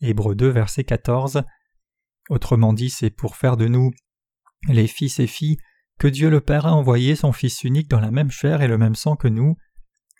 Hébreux 0.00 0.34
2 0.34 0.48
verset 0.48 0.84
14. 0.84 1.42
Autrement 2.30 2.72
dit, 2.72 2.88
c'est 2.88 3.10
pour 3.10 3.36
faire 3.36 3.56
de 3.56 3.66
nous 3.66 3.90
les 4.66 4.86
fils 4.86 5.20
et 5.20 5.26
filles 5.26 5.58
que 5.98 6.08
Dieu 6.08 6.30
le 6.30 6.40
Père 6.40 6.66
a 6.66 6.72
envoyé 6.72 7.16
son 7.16 7.32
Fils 7.32 7.64
unique 7.64 7.88
dans 7.88 8.00
la 8.00 8.10
même 8.10 8.30
chair 8.30 8.62
et 8.62 8.68
le 8.68 8.78
même 8.78 8.94
sang 8.94 9.16
que 9.16 9.28
nous. 9.28 9.56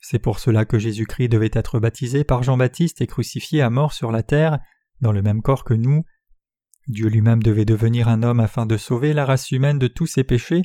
C'est 0.01 0.19
pour 0.19 0.39
cela 0.39 0.65
que 0.65 0.79
Jésus-Christ 0.79 1.29
devait 1.29 1.51
être 1.53 1.79
baptisé 1.81 2.25
par 2.25 2.43
Jean-Baptiste 2.43 3.01
et 3.01 3.07
crucifié 3.07 3.63
à 3.63 3.71
mort 3.71 3.93
sur 3.93 4.13
la 4.13 4.23
terre, 4.23 4.59
dans 5.01 5.13
le 5.13 5.23
même 5.23 5.43
corps 5.43 5.65
que 5.65 5.75
nous. 5.75 6.05
Dieu 6.89 7.09
lui-même 7.09 7.43
devait 7.43 7.65
devenir 7.65 8.09
un 8.09 8.23
homme 8.23 8.41
afin 8.41 8.67
de 8.67 8.77
sauver 8.77 9.13
la 9.13 9.25
race 9.25 9.51
humaine 9.51 9.79
de 9.79 9.89
tous 9.89 10.07
ses 10.07 10.25
péchés. 10.25 10.63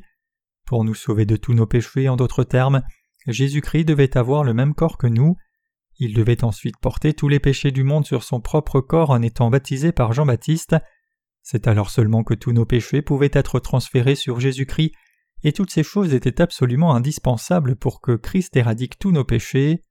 Pour 0.66 0.84
nous 0.84 0.96
sauver 0.96 1.26
de 1.26 1.36
tous 1.36 1.54
nos 1.54 1.68
péchés, 1.68 2.10
en 2.10 2.16
d'autres 2.16 2.44
termes, 2.44 2.82
Jésus-Christ 3.28 3.86
devait 3.86 4.18
avoir 4.18 4.44
le 4.44 4.54
même 4.54 4.74
corps 4.74 4.98
que 4.98 5.08
nous. 5.08 5.36
Il 6.00 6.14
devait 6.14 6.44
ensuite 6.44 6.78
porter 6.82 7.14
tous 7.14 7.28
les 7.28 7.40
péchés 7.40 7.72
du 7.72 7.84
monde 7.84 8.06
sur 8.06 8.24
son 8.24 8.42
propre 8.42 8.82
corps 8.82 9.12
en 9.12 9.22
étant 9.22 9.50
baptisé 9.50 9.92
par 9.92 10.14
Jean-Baptiste. 10.14 10.76
C'est 11.44 11.68
alors 11.68 11.90
seulement 11.90 12.24
que 12.24 12.34
tous 12.34 12.54
nos 12.54 12.66
péchés 12.66 13.02
pouvaient 13.02 13.30
être 13.34 13.60
transférés 13.60 14.16
sur 14.16 14.40
Jésus-Christ, 14.40 14.94
et 15.44 15.52
toutes 15.52 15.72
ces 15.72 15.84
choses 15.84 16.14
étaient 16.14 16.42
absolument 16.42 16.96
indispensables 16.96 17.76
pour 17.76 18.00
que 18.00 18.16
Christ 18.16 18.56
éradique 18.56 18.98
tous 18.98 19.12
nos 19.12 19.26
péchés. 19.26 19.84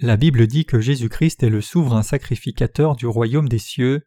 La 0.00 0.16
Bible 0.16 0.48
dit 0.48 0.64
que 0.66 0.80
Jésus-Christ 0.80 1.44
est 1.44 1.48
le 1.48 1.60
souverain 1.60 2.02
sacrificateur 2.02 2.96
du 2.96 3.06
royaume 3.06 3.48
des 3.48 3.58
cieux. 3.58 4.02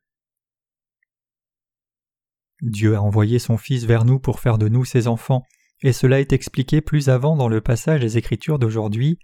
Dieu 2.62 2.96
a 2.96 3.02
envoyé 3.02 3.40
son 3.40 3.58
Fils 3.58 3.86
vers 3.86 4.04
nous 4.04 4.20
pour 4.20 4.42
faire 4.42 4.58
de 4.58 4.68
nous 4.68 4.84
ses 4.84 5.08
enfants, 5.08 5.44
et 5.84 5.94
cela 5.94 6.20
est 6.20 6.34
expliqué 6.34 6.82
plus 6.82 7.08
avant 7.08 7.38
dans 7.38 7.48
le 7.48 7.62
passage 7.62 8.02
des 8.02 8.18
Écritures 8.18 8.60
d'aujourd'hui. 8.60 9.20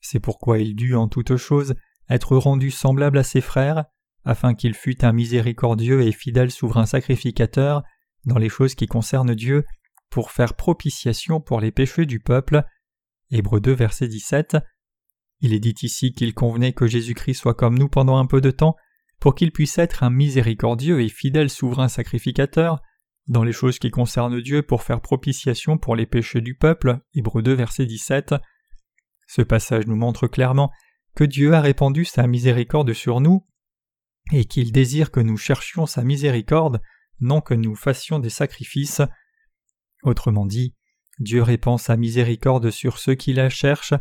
C'est 0.00 0.20
pourquoi 0.20 0.58
il 0.58 0.76
dut 0.76 0.94
en 0.94 1.08
toutes 1.08 1.36
choses 1.36 1.74
être 2.10 2.36
rendu 2.36 2.70
semblable 2.70 3.18
à 3.18 3.22
ses 3.22 3.40
frères, 3.40 3.84
afin 4.24 4.54
qu'il 4.54 4.74
fût 4.74 5.04
un 5.04 5.12
miséricordieux 5.12 6.02
et 6.02 6.12
fidèle 6.12 6.50
souverain 6.50 6.86
sacrificateur 6.86 7.82
dans 8.24 8.38
les 8.38 8.48
choses 8.48 8.74
qui 8.74 8.86
concernent 8.86 9.34
Dieu, 9.34 9.64
pour 10.10 10.30
faire 10.30 10.54
propitiation 10.54 11.40
pour 11.40 11.60
les 11.60 11.70
péchés 11.70 12.06
du 12.06 12.20
peuple. 12.20 12.62
Hébreux 13.30 13.60
2 13.60 13.72
verset 13.72 14.08
17. 14.08 14.56
Il 15.40 15.52
est 15.52 15.60
dit 15.60 15.74
ici 15.82 16.12
qu'il 16.14 16.34
convenait 16.34 16.72
que 16.72 16.86
Jésus-Christ 16.86 17.34
soit 17.34 17.54
comme 17.54 17.78
nous 17.78 17.88
pendant 17.88 18.18
un 18.18 18.26
peu 18.26 18.40
de 18.40 18.50
temps, 18.50 18.76
pour 19.20 19.34
qu'il 19.34 19.52
puisse 19.52 19.78
être 19.78 20.02
un 20.02 20.10
miséricordieux 20.10 21.00
et 21.00 21.08
fidèle 21.08 21.50
souverain 21.50 21.88
sacrificateur, 21.88 22.80
dans 23.26 23.44
les 23.44 23.52
choses 23.52 23.78
qui 23.78 23.90
concernent 23.90 24.40
Dieu 24.40 24.62
pour 24.62 24.82
faire 24.82 25.00
propitiation 25.00 25.76
pour 25.76 25.94
les 25.94 26.06
péchés 26.06 26.40
du 26.40 26.54
peuple. 26.54 27.00
Hébreux 27.14 27.42
2 27.42 27.52
verset 27.52 27.84
17. 27.84 28.34
Ce 29.26 29.42
passage 29.42 29.86
nous 29.86 29.96
montre 29.96 30.26
clairement 30.26 30.70
que 31.18 31.24
Dieu 31.24 31.52
a 31.52 31.60
répandu 31.60 32.04
sa 32.04 32.28
miséricorde 32.28 32.92
sur 32.92 33.20
nous, 33.20 33.44
et 34.30 34.44
qu'il 34.44 34.70
désire 34.70 35.10
que 35.10 35.18
nous 35.18 35.36
cherchions 35.36 35.84
sa 35.84 36.04
miséricorde, 36.04 36.80
non 37.18 37.40
que 37.40 37.54
nous 37.54 37.74
fassions 37.74 38.20
des 38.20 38.30
sacrifices. 38.30 39.02
Autrement 40.04 40.46
dit, 40.46 40.76
Dieu 41.18 41.42
répand 41.42 41.76
sa 41.76 41.96
miséricorde 41.96 42.70
sur 42.70 42.98
ceux 42.98 43.16
qui 43.16 43.32
la 43.32 43.50
cherchent 43.50 43.94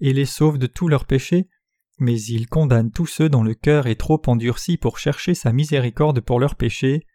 et 0.00 0.14
les 0.14 0.24
sauve 0.24 0.56
de 0.56 0.66
tous 0.66 0.88
leurs 0.88 1.04
péchés, 1.04 1.50
mais 1.98 2.18
il 2.18 2.48
condamne 2.48 2.90
tous 2.90 3.04
ceux 3.04 3.28
dont 3.28 3.42
le 3.42 3.52
cœur 3.52 3.86
est 3.86 4.00
trop 4.00 4.22
endurci 4.26 4.78
pour 4.78 4.98
chercher 4.98 5.34
sa 5.34 5.52
miséricorde 5.52 6.22
pour 6.22 6.40
leurs 6.40 6.56
péchés. 6.56 7.06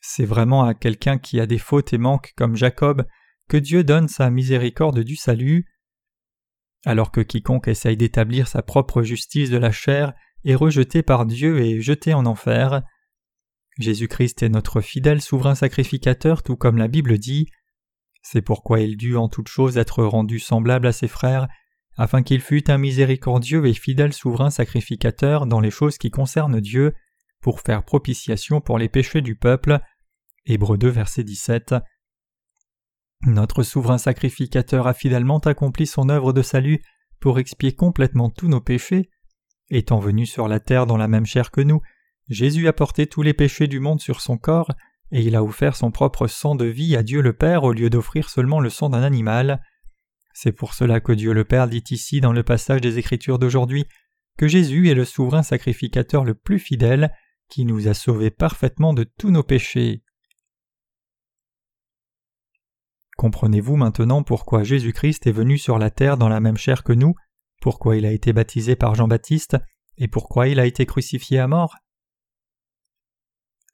C'est 0.00 0.24
vraiment 0.24 0.62
à 0.62 0.74
quelqu'un 0.74 1.18
qui 1.18 1.40
a 1.40 1.46
des 1.46 1.58
fautes 1.58 1.94
et 1.94 1.98
manques 1.98 2.32
comme 2.36 2.54
Jacob 2.54 3.08
que 3.48 3.56
Dieu 3.56 3.82
donne 3.82 4.06
sa 4.06 4.30
miséricorde 4.30 5.00
du 5.00 5.16
salut 5.16 5.66
alors 6.84 7.12
que 7.12 7.20
quiconque 7.20 7.68
essaye 7.68 7.96
d'établir 7.96 8.48
sa 8.48 8.62
propre 8.62 9.02
justice 9.02 9.50
de 9.50 9.56
la 9.56 9.70
chair 9.70 10.14
est 10.44 10.54
rejeté 10.54 11.02
par 11.02 11.26
Dieu 11.26 11.60
et 11.60 11.80
jeté 11.80 12.14
en 12.14 12.26
enfer. 12.26 12.82
Jésus-Christ 13.78 14.42
est 14.42 14.48
notre 14.48 14.80
fidèle 14.80 15.20
souverain 15.20 15.54
sacrificateur 15.54 16.42
tout 16.42 16.56
comme 16.56 16.78
la 16.78 16.88
Bible 16.88 17.18
dit. 17.18 17.48
C'est 18.22 18.42
pourquoi 18.42 18.80
il 18.80 18.96
dut 18.96 19.16
en 19.16 19.28
toute 19.28 19.48
chose 19.48 19.78
être 19.78 20.04
rendu 20.04 20.38
semblable 20.38 20.86
à 20.86 20.92
ses 20.92 21.08
frères, 21.08 21.48
afin 21.96 22.22
qu'il 22.22 22.40
fût 22.40 22.70
un 22.70 22.78
miséricordieux 22.78 23.66
et 23.66 23.74
fidèle 23.74 24.12
souverain 24.12 24.50
sacrificateur 24.50 25.46
dans 25.46 25.60
les 25.60 25.70
choses 25.70 25.98
qui 25.98 26.10
concernent 26.10 26.60
Dieu, 26.60 26.94
pour 27.40 27.60
faire 27.60 27.84
propitiation 27.84 28.60
pour 28.60 28.78
les 28.78 28.88
péchés 28.88 29.20
du 29.20 29.34
peuple. 29.34 29.80
Hébreux 30.46 30.78
2 30.78 30.88
verset 30.88 31.24
17. 31.24 31.74
Notre 33.24 33.62
souverain 33.62 33.98
sacrificateur 33.98 34.86
a 34.86 34.94
fidèlement 34.94 35.38
accompli 35.38 35.86
son 35.86 36.08
œuvre 36.08 36.32
de 36.32 36.42
salut 36.42 36.82
pour 37.20 37.38
expier 37.38 37.72
complètement 37.72 38.30
tous 38.30 38.48
nos 38.48 38.60
péchés. 38.60 39.10
Étant 39.70 40.00
venu 40.00 40.26
sur 40.26 40.48
la 40.48 40.58
terre 40.58 40.86
dans 40.86 40.96
la 40.96 41.06
même 41.06 41.26
chair 41.26 41.52
que 41.52 41.60
nous, 41.60 41.80
Jésus 42.28 42.66
a 42.66 42.72
porté 42.72 43.06
tous 43.06 43.22
les 43.22 43.32
péchés 43.32 43.68
du 43.68 43.78
monde 43.78 44.00
sur 44.00 44.20
son 44.20 44.38
corps, 44.38 44.72
et 45.12 45.22
il 45.22 45.36
a 45.36 45.44
offert 45.44 45.76
son 45.76 45.90
propre 45.92 46.26
sang 46.26 46.56
de 46.56 46.64
vie 46.64 46.96
à 46.96 47.02
Dieu 47.02 47.20
le 47.20 47.32
Père 47.32 47.62
au 47.62 47.72
lieu 47.72 47.90
d'offrir 47.90 48.28
seulement 48.28 48.58
le 48.58 48.70
sang 48.70 48.88
d'un 48.88 49.02
animal. 49.02 49.62
C'est 50.34 50.52
pour 50.52 50.74
cela 50.74 51.00
que 51.00 51.12
Dieu 51.12 51.32
le 51.32 51.44
Père 51.44 51.68
dit 51.68 51.84
ici 51.90 52.20
dans 52.20 52.32
le 52.32 52.42
passage 52.42 52.80
des 52.80 52.98
Écritures 52.98 53.38
d'aujourd'hui 53.38 53.86
que 54.38 54.48
Jésus 54.48 54.88
est 54.88 54.94
le 54.94 55.04
souverain 55.04 55.42
sacrificateur 55.42 56.24
le 56.24 56.34
plus 56.34 56.58
fidèle 56.58 57.12
qui 57.48 57.64
nous 57.66 57.86
a 57.86 57.94
sauvés 57.94 58.30
parfaitement 58.30 58.94
de 58.94 59.04
tous 59.04 59.30
nos 59.30 59.42
péchés. 59.42 60.02
Comprenez-vous 63.22 63.76
maintenant 63.76 64.24
pourquoi 64.24 64.64
Jésus-Christ 64.64 65.28
est 65.28 65.32
venu 65.32 65.56
sur 65.56 65.78
la 65.78 65.90
terre 65.90 66.16
dans 66.16 66.28
la 66.28 66.40
même 66.40 66.56
chair 66.56 66.82
que 66.82 66.92
nous, 66.92 67.14
pourquoi 67.60 67.96
il 67.96 68.04
a 68.04 68.10
été 68.10 68.32
baptisé 68.32 68.74
par 68.74 68.96
Jean-Baptiste, 68.96 69.58
et 69.96 70.08
pourquoi 70.08 70.48
il 70.48 70.58
a 70.58 70.66
été 70.66 70.86
crucifié 70.86 71.38
à 71.38 71.46
mort? 71.46 71.76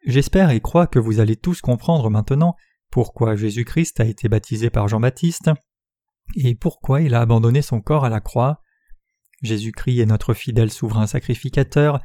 J'espère 0.05 0.51
et 0.51 0.61
crois 0.61 0.87
que 0.87 0.99
vous 0.99 1.19
allez 1.19 1.35
tous 1.35 1.63
comprendre 1.63 2.11
maintenant 2.11 2.57
pourquoi 2.91 3.37
Jésus-Christ 3.37 4.01
a 4.01 4.05
été 4.05 4.29
baptisé 4.29 4.69
par 4.69 4.87
Jean-Baptiste 4.87 5.51
et 6.37 6.55
pourquoi 6.55 7.01
il 7.01 7.15
a 7.15 7.23
abandonné 7.23 7.63
son 7.63 7.81
corps 7.81 8.05
à 8.05 8.11
la 8.11 8.21
croix. 8.21 8.61
Jésus-Christ 9.41 10.01
est 10.01 10.05
notre 10.05 10.35
fidèle 10.35 10.71
souverain 10.71 11.07
sacrificateur, 11.07 12.01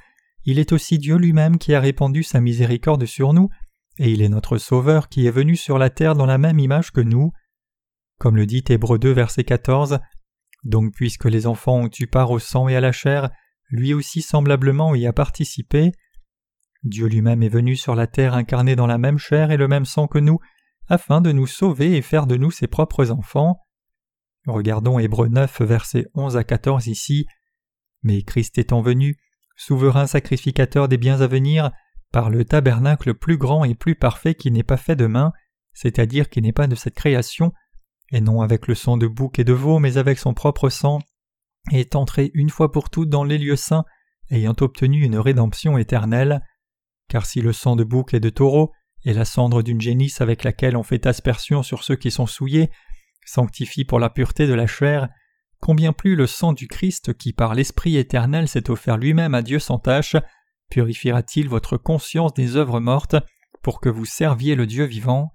il 0.45 0.59
est 0.59 0.71
aussi 0.71 0.97
Dieu 0.97 1.17
lui-même 1.17 1.57
qui 1.57 1.73
a 1.73 1.81
répandu 1.81 2.23
sa 2.23 2.39
miséricorde 2.39 3.05
sur 3.05 3.33
nous, 3.33 3.49
et 3.99 4.11
il 4.11 4.21
est 4.21 4.29
notre 4.29 4.57
Sauveur 4.57 5.09
qui 5.09 5.27
est 5.27 5.31
venu 5.31 5.55
sur 5.55 5.77
la 5.77 5.89
terre 5.89 6.15
dans 6.15 6.25
la 6.25 6.37
même 6.37 6.59
image 6.59 6.91
que 6.91 7.01
nous. 7.01 7.31
Comme 8.19 8.35
le 8.35 8.45
dit 8.45 8.63
Hébreu 8.67 8.97
2 8.97 9.11
verset 9.11 9.43
14, 9.43 9.99
Donc 10.63 10.93
puisque 10.93 11.25
les 11.25 11.45
enfants 11.47 11.81
ont 11.81 11.89
eu 11.99 12.07
part 12.07 12.31
au 12.31 12.39
sang 12.39 12.67
et 12.67 12.75
à 12.75 12.81
la 12.81 12.91
chair, 12.91 13.29
lui 13.69 13.93
aussi 13.93 14.21
semblablement 14.21 14.95
y 14.95 15.07
a 15.07 15.13
participé. 15.13 15.91
Dieu 16.83 17.07
lui-même 17.07 17.43
est 17.43 17.49
venu 17.49 17.75
sur 17.75 17.95
la 17.95 18.07
terre 18.07 18.33
incarné 18.33 18.75
dans 18.75 18.87
la 18.87 18.97
même 18.97 19.17
chair 19.17 19.51
et 19.51 19.57
le 19.57 19.67
même 19.67 19.85
sang 19.85 20.07
que 20.07 20.19
nous, 20.19 20.39
afin 20.87 21.21
de 21.21 21.31
nous 21.31 21.47
sauver 21.47 21.95
et 21.95 22.01
faire 22.01 22.27
de 22.27 22.35
nous 22.35 22.51
ses 22.51 22.67
propres 22.67 23.11
enfants. 23.11 23.59
Regardons 24.45 24.99
Hébreu 24.99 25.27
9 25.27 25.61
versets 25.61 26.07
11 26.13 26.35
à 26.35 26.43
14 26.43 26.87
ici. 26.87 27.25
Mais 28.01 28.21
Christ 28.23 28.57
étant 28.57 28.81
venu, 28.81 29.17
souverain 29.55 30.07
sacrificateur 30.07 30.89
des 30.89 30.97
biens 30.97 31.21
à 31.21 31.27
venir, 31.27 31.71
par 32.13 32.29
le 32.29 32.45
tabernacle 32.45 33.15
plus 33.15 33.37
grand 33.37 33.65
et 33.65 33.73
plus 33.73 33.95
parfait 33.95 34.35
qui 34.35 34.51
n'est 34.51 34.63
pas 34.63 34.77
fait 34.77 34.95
de 34.95 35.07
main, 35.07 35.33
c'est-à-dire 35.73 36.29
qui 36.29 36.41
n'est 36.41 36.53
pas 36.53 36.67
de 36.67 36.75
cette 36.75 36.93
création, 36.93 37.51
et 38.11 38.21
non 38.21 38.41
avec 38.41 38.67
le 38.67 38.75
sang 38.75 38.97
de 38.97 39.07
bouc 39.07 39.39
et 39.39 39.43
de 39.43 39.51
veau, 39.51 39.79
mais 39.79 39.97
avec 39.97 40.19
son 40.19 40.35
propre 40.35 40.69
sang, 40.69 40.99
est 41.71 41.95
entré 41.95 42.29
une 42.35 42.51
fois 42.51 42.71
pour 42.71 42.91
toutes 42.91 43.09
dans 43.09 43.23
les 43.23 43.39
lieux 43.39 43.55
saints, 43.55 43.83
ayant 44.29 44.55
obtenu 44.61 45.03
une 45.03 45.17
rédemption 45.17 45.75
éternelle. 45.77 46.41
Car 47.09 47.25
si 47.25 47.41
le 47.41 47.51
sang 47.51 47.75
de 47.75 47.83
bouc 47.83 48.13
et 48.13 48.19
de 48.19 48.29
taureau, 48.29 48.71
et 49.05 49.13
la 49.13 49.25
cendre 49.25 49.63
d'une 49.63 49.81
génisse 49.81 50.21
avec 50.21 50.43
laquelle 50.43 50.77
on 50.77 50.83
fait 50.83 51.07
aspersion 51.07 51.63
sur 51.63 51.83
ceux 51.83 51.95
qui 51.95 52.11
sont 52.11 52.27
souillés, 52.27 52.69
sanctifie 53.25 53.85
pour 53.85 53.99
la 53.99 54.11
pureté 54.11 54.45
de 54.45 54.53
la 54.53 54.67
chair, 54.67 55.09
combien 55.59 55.93
plus 55.93 56.15
le 56.15 56.27
sang 56.27 56.53
du 56.53 56.67
Christ 56.67 57.17
qui 57.17 57.33
par 57.33 57.55
l'Esprit 57.55 57.97
éternel 57.97 58.47
s'est 58.47 58.69
offert 58.69 58.97
lui-même 58.97 59.33
à 59.33 59.41
Dieu 59.41 59.57
sans 59.57 59.79
tache, 59.79 60.15
purifiera-t-il 60.73 61.49
votre 61.49 61.77
conscience 61.77 62.33
des 62.33 62.55
œuvres 62.55 62.79
mortes 62.79 63.15
pour 63.61 63.79
que 63.79 63.89
vous 63.89 64.05
serviez 64.05 64.55
le 64.55 64.65
Dieu 64.65 64.85
vivant? 64.85 65.31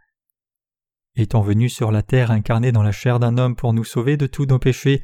Étant 1.15 1.43
venu 1.43 1.69
sur 1.69 1.93
la 1.93 2.03
terre 2.03 2.33
incarné 2.33 2.73
dans 2.73 2.83
la 2.83 2.91
chair 2.91 3.21
d'un 3.21 3.39
homme 3.39 3.55
pour 3.55 3.73
nous 3.73 3.85
sauver 3.85 4.17
de 4.17 4.27
tous 4.27 4.47
nos 4.47 4.59
péchés, 4.59 5.01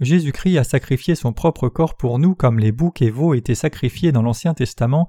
Jésus-Christ 0.00 0.58
a 0.58 0.64
sacrifié 0.64 1.14
son 1.14 1.32
propre 1.32 1.68
corps 1.68 1.96
pour 1.96 2.18
nous 2.18 2.34
comme 2.34 2.58
les 2.58 2.72
boucs 2.72 3.02
et 3.02 3.10
veaux 3.10 3.34
étaient 3.34 3.54
sacrifiés 3.54 4.10
dans 4.10 4.22
l'Ancien 4.22 4.52
Testament 4.52 5.06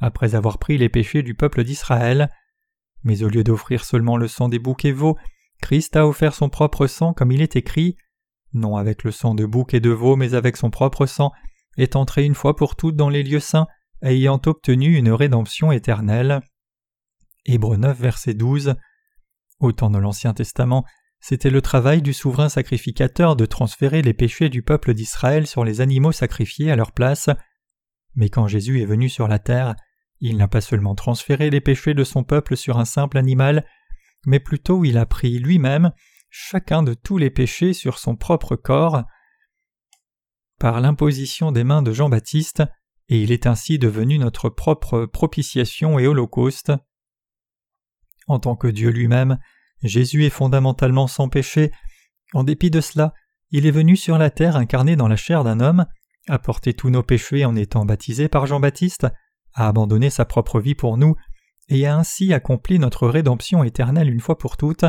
après 0.00 0.34
avoir 0.34 0.58
pris 0.58 0.78
les 0.78 0.88
péchés 0.88 1.22
du 1.22 1.36
peuple 1.36 1.62
d'Israël. 1.62 2.28
Mais 3.04 3.22
au 3.22 3.28
lieu 3.28 3.44
d'offrir 3.44 3.84
seulement 3.84 4.16
le 4.16 4.26
sang 4.26 4.48
des 4.48 4.58
boucs 4.58 4.84
et 4.84 4.90
veaux, 4.90 5.16
Christ 5.62 5.94
a 5.94 6.08
offert 6.08 6.34
son 6.34 6.48
propre 6.48 6.88
sang 6.88 7.12
comme 7.12 7.30
il 7.30 7.40
est 7.40 7.54
écrit, 7.54 7.96
non 8.52 8.74
avec 8.74 9.04
le 9.04 9.12
sang 9.12 9.36
de 9.36 9.46
bouc 9.46 9.74
et 9.74 9.80
de 9.80 9.90
veau, 9.90 10.16
mais 10.16 10.34
avec 10.34 10.56
son 10.56 10.70
propre 10.70 11.06
sang, 11.06 11.30
est 11.76 11.94
entré 11.94 12.24
une 12.24 12.34
fois 12.34 12.56
pour 12.56 12.74
toutes 12.74 12.96
dans 12.96 13.10
les 13.10 13.22
lieux 13.22 13.38
saints, 13.38 13.68
ayant 14.02 14.40
obtenu 14.46 14.96
une 14.96 15.10
rédemption 15.10 15.72
éternelle. 15.72 16.40
Hébreux 17.44 17.76
9, 17.76 17.98
verset 17.98 18.34
12. 18.34 18.74
Au 19.60 19.72
temps 19.72 19.90
de 19.90 19.98
l'Ancien 19.98 20.34
Testament, 20.34 20.84
c'était 21.20 21.50
le 21.50 21.62
travail 21.62 22.02
du 22.02 22.12
souverain 22.12 22.48
sacrificateur 22.48 23.36
de 23.36 23.46
transférer 23.46 24.02
les 24.02 24.14
péchés 24.14 24.48
du 24.48 24.62
peuple 24.62 24.94
d'Israël 24.94 25.46
sur 25.46 25.64
les 25.64 25.80
animaux 25.80 26.12
sacrifiés 26.12 26.70
à 26.70 26.76
leur 26.76 26.92
place. 26.92 27.28
Mais 28.14 28.28
quand 28.28 28.46
Jésus 28.46 28.80
est 28.80 28.86
venu 28.86 29.08
sur 29.08 29.28
la 29.28 29.38
terre, 29.38 29.74
il 30.20 30.36
n'a 30.36 30.48
pas 30.48 30.60
seulement 30.60 30.94
transféré 30.94 31.50
les 31.50 31.60
péchés 31.60 31.94
de 31.94 32.04
son 32.04 32.24
peuple 32.24 32.56
sur 32.56 32.78
un 32.78 32.84
simple 32.84 33.18
animal, 33.18 33.64
mais 34.26 34.40
plutôt 34.40 34.84
il 34.84 34.98
a 34.98 35.06
pris 35.06 35.38
lui-même 35.38 35.92
chacun 36.30 36.82
de 36.82 36.94
tous 36.94 37.18
les 37.18 37.30
péchés 37.30 37.72
sur 37.72 37.98
son 37.98 38.16
propre 38.16 38.56
corps 38.56 39.04
par 40.58 40.80
l'imposition 40.80 41.52
des 41.52 41.64
mains 41.64 41.82
de 41.82 41.92
Jean-Baptiste, 41.92 42.64
et 43.08 43.22
il 43.22 43.32
est 43.32 43.46
ainsi 43.46 43.78
devenu 43.78 44.18
notre 44.18 44.48
propre 44.48 45.06
propitiation 45.06 45.98
et 45.98 46.06
holocauste. 46.06 46.72
En 48.26 48.38
tant 48.38 48.56
que 48.56 48.68
Dieu 48.68 48.90
lui-même, 48.90 49.38
Jésus 49.82 50.24
est 50.24 50.30
fondamentalement 50.30 51.06
sans 51.06 51.28
péché. 51.28 51.72
En 52.34 52.44
dépit 52.44 52.70
de 52.70 52.80
cela, 52.80 53.14
il 53.50 53.64
est 53.66 53.70
venu 53.70 53.96
sur 53.96 54.18
la 54.18 54.30
terre 54.30 54.56
incarné 54.56 54.96
dans 54.96 55.08
la 55.08 55.16
chair 55.16 55.44
d'un 55.44 55.60
homme, 55.60 55.86
a 56.28 56.38
porté 56.38 56.74
tous 56.74 56.90
nos 56.90 57.02
péchés 57.02 57.44
en 57.46 57.56
étant 57.56 57.86
baptisé 57.86 58.28
par 58.28 58.46
Jean-Baptiste, 58.46 59.06
a 59.54 59.68
abandonné 59.68 60.10
sa 60.10 60.26
propre 60.26 60.60
vie 60.60 60.74
pour 60.74 60.98
nous, 60.98 61.14
et 61.68 61.86
a 61.86 61.96
ainsi 61.96 62.34
accompli 62.34 62.78
notre 62.78 63.08
rédemption 63.08 63.64
éternelle 63.64 64.10
une 64.10 64.20
fois 64.20 64.36
pour 64.36 64.58
toutes. 64.58 64.84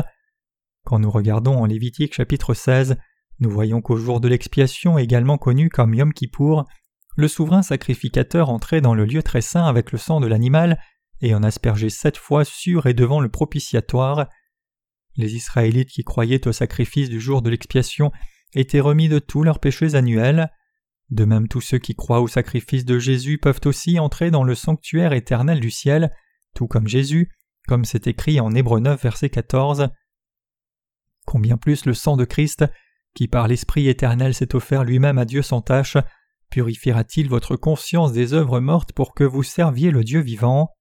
Quand 0.84 0.98
nous 0.98 1.10
regardons 1.10 1.56
en 1.56 1.66
Lévitique 1.66 2.14
chapitre 2.14 2.52
16, 2.52 2.96
nous 3.38 3.50
voyons 3.50 3.80
qu'au 3.80 3.96
jour 3.96 4.20
de 4.20 4.28
l'expiation 4.28 4.98
également 4.98 5.38
connu 5.38 5.70
comme 5.70 5.94
Yom 5.94 6.12
Kippour, 6.12 6.66
le 7.20 7.28
souverain 7.28 7.62
sacrificateur 7.62 8.50
entrait 8.50 8.80
dans 8.80 8.94
le 8.94 9.04
lieu 9.04 9.22
très 9.22 9.40
saint 9.40 9.66
avec 9.66 9.92
le 9.92 9.98
sang 9.98 10.20
de 10.20 10.26
l'animal 10.26 10.80
et 11.20 11.34
en 11.34 11.42
aspergeait 11.42 11.90
sept 11.90 12.16
fois 12.16 12.44
sur 12.44 12.86
et 12.86 12.94
devant 12.94 13.20
le 13.20 13.28
propitiatoire. 13.28 14.28
Les 15.16 15.34
Israélites 15.34 15.90
qui 15.90 16.02
croyaient 16.02 16.48
au 16.48 16.52
sacrifice 16.52 17.08
du 17.08 17.20
jour 17.20 17.42
de 17.42 17.50
l'expiation 17.50 18.10
étaient 18.54 18.80
remis 18.80 19.08
de 19.08 19.18
tous 19.18 19.42
leurs 19.42 19.60
péchés 19.60 19.94
annuels. 19.94 20.50
De 21.10 21.24
même 21.24 21.48
tous 21.48 21.60
ceux 21.60 21.78
qui 21.78 21.94
croient 21.94 22.20
au 22.20 22.28
sacrifice 22.28 22.84
de 22.84 22.98
Jésus 22.98 23.38
peuvent 23.38 23.60
aussi 23.64 23.98
entrer 23.98 24.30
dans 24.30 24.44
le 24.44 24.54
sanctuaire 24.54 25.12
éternel 25.12 25.60
du 25.60 25.70
ciel 25.70 26.10
tout 26.54 26.66
comme 26.66 26.88
Jésus, 26.88 27.30
comme 27.68 27.84
c'est 27.84 28.06
écrit 28.06 28.40
en 28.40 28.54
Hébreux 28.54 28.80
9 28.80 29.02
verset 29.02 29.30
14. 29.30 29.88
Combien 31.26 31.56
plus 31.56 31.84
le 31.84 31.94
sang 31.94 32.16
de 32.16 32.24
Christ, 32.24 32.64
qui 33.14 33.28
par 33.28 33.48
l'Esprit 33.48 33.88
éternel 33.88 34.34
s'est 34.34 34.54
offert 34.54 34.84
lui-même 34.84 35.18
à 35.18 35.24
Dieu 35.24 35.42
sans 35.42 35.60
tache, 35.60 35.96
purifiera-t-il 36.50 37.28
votre 37.28 37.56
conscience 37.56 38.12
des 38.12 38.34
œuvres 38.34 38.60
mortes 38.60 38.92
pour 38.92 39.14
que 39.14 39.24
vous 39.24 39.42
serviez 39.42 39.90
le 39.90 40.04
Dieu 40.04 40.20
vivant? 40.20 40.76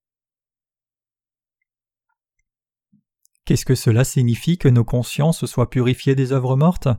Qu'est-ce 3.45 3.65
que 3.65 3.75
cela 3.75 4.03
signifie 4.03 4.57
que 4.57 4.67
nos 4.67 4.83
consciences 4.83 5.45
soient 5.45 5.69
purifiées 5.69 6.15
des 6.15 6.33
œuvres 6.33 6.55
mortes? 6.55 6.89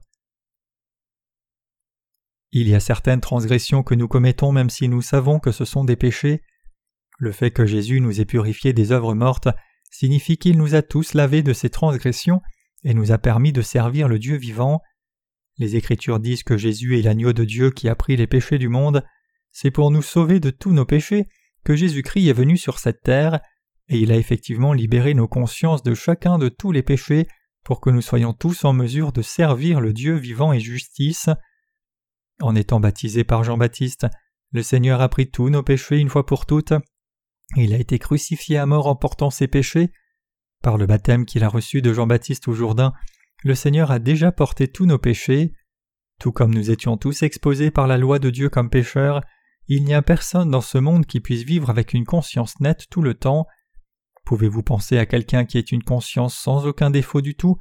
Il 2.53 2.69
y 2.69 2.75
a 2.75 2.81
certaines 2.81 3.21
transgressions 3.21 3.83
que 3.83 3.95
nous 3.95 4.09
commettons 4.09 4.51
même 4.51 4.71
si 4.71 4.89
nous 4.89 5.03
savons 5.03 5.39
que 5.39 5.53
ce 5.53 5.65
sont 5.65 5.85
des 5.85 5.97
péchés, 5.97 6.43
le 7.21 7.33
fait 7.33 7.51
que 7.51 7.67
Jésus 7.67 8.01
nous 8.01 8.23
ait 8.23 8.25
purifiés 8.25 8.73
des 8.73 8.93
œuvres 8.93 9.15
mortes 9.15 9.49
signifie 9.91 10.39
qu'il 10.39 10.57
nous 10.57 10.75
a 10.75 10.81
tous 10.81 11.13
lavés 11.13 11.43
de 11.43 11.53
ces 11.53 11.69
transgressions 11.69 12.41
et 12.83 12.95
nous 12.95 13.13
a 13.13 13.19
permis 13.19 13.53
de 13.53 13.61
servir 13.61 14.09
le 14.09 14.19
Dieu 14.19 14.37
vivant. 14.37 14.81
Les 15.59 15.77
Écritures 15.77 16.21
disent 16.21 16.43
que 16.43 16.57
Jésus 16.57 16.99
est 16.99 17.03
l'agneau 17.03 17.33
de 17.33 17.45
Dieu 17.45 17.71
qui 17.71 17.89
a 17.89 17.95
pris 17.95 18.17
les 18.17 18.27
péchés 18.27 18.59
du 18.59 18.69
monde. 18.69 19.05
C'est 19.53 19.71
pour 19.71 19.91
nous 19.91 20.03
sauver 20.03 20.41
de 20.41 20.51
tous 20.51 20.73
nos 20.73 20.85
péchés 20.85 21.29
que 21.65 21.77
Jésus-Christ 21.77 22.29
est 22.29 22.35
venu 22.35 22.57
sur 22.57 22.79
cette 22.79 23.03
terre, 23.03 23.41
et 23.89 23.99
il 23.99 24.13
a 24.13 24.17
effectivement 24.17 24.73
libéré 24.73 25.15
nos 25.15 25.29
consciences 25.29 25.83
de 25.83 25.95
chacun 25.95 26.39
de 26.39 26.49
tous 26.49 26.73
les 26.73 26.83
péchés 26.83 27.27
pour 27.65 27.81
que 27.81 27.91
nous 27.91 28.01
soyons 28.01 28.33
tous 28.33 28.65
en 28.65 28.73
mesure 28.73 29.13
de 29.13 29.21
servir 29.21 29.81
le 29.81 29.93
Dieu 29.93 30.15
vivant 30.15 30.53
et 30.53 30.61
justice. 30.61 31.29
En 32.41 32.55
étant 32.55 32.81
baptisé 32.81 33.25
par 33.25 33.45
Jean-Baptiste, 33.45 34.07
le 34.53 34.63
Seigneur 34.63 35.01
a 35.01 35.09
pris 35.09 35.31
tous 35.31 35.51
nos 35.51 35.63
péchés 35.63 35.99
une 35.99 36.09
fois 36.09 36.25
pour 36.25 36.47
toutes 36.47 36.73
il 37.57 37.75
a 37.75 37.79
été 37.79 37.99
crucifié 37.99 38.59
à 38.59 38.67
mort 38.67 38.87
en 38.87 38.97
portant 38.97 39.31
ses 39.31 39.49
péchés. 39.49 39.91
Par 40.63 40.77
le 40.77 40.87
baptême 40.87 41.25
qu'il 41.25 41.43
a 41.43 41.49
reçu 41.49 41.83
de 41.83 41.93
Jean-Baptiste 41.93 42.47
au 42.49 42.53
Jourdain, 42.53 42.93
le 43.43 43.55
Seigneur 43.55 43.91
a 43.91 43.99
déjà 43.99 44.33
porté 44.33 44.69
tous 44.69 44.87
nos 44.87 44.99
péchés. 44.99 45.53
Tout 46.19 46.33
comme 46.33 46.55
nous 46.55 46.71
étions 46.71 46.97
tous 46.97 47.23
exposés 47.23 47.71
par 47.71 47.87
la 47.87 47.97
loi 47.97 48.19
de 48.19 48.31
Dieu 48.31 48.51
comme 48.51 48.71
pécheurs, 48.71 49.23
il 49.69 49.85
n'y 49.85 49.95
a 49.95 50.03
personne 50.03 50.51
dans 50.51 50.61
ce 50.61 50.79
monde 50.79 51.07
qui 51.07 51.21
puisse 51.21 51.43
vivre 51.43 51.71
avec 51.71 51.95
une 51.95 52.05
conscience 52.05 52.61
nette 52.61 52.87
tout 52.91 53.03
le 53.03 53.15
temps. 53.15 53.47
Pouvez-vous 54.25 54.63
penser 54.63 54.99
à 54.99 55.07
quelqu'un 55.07 55.45
qui 55.45 55.59
ait 55.59 55.63
une 55.63 55.83
conscience 55.83 56.37
sans 56.37 56.67
aucun 56.67 56.91
défaut 56.91 57.21
du 57.21 57.35
tout? 57.35 57.57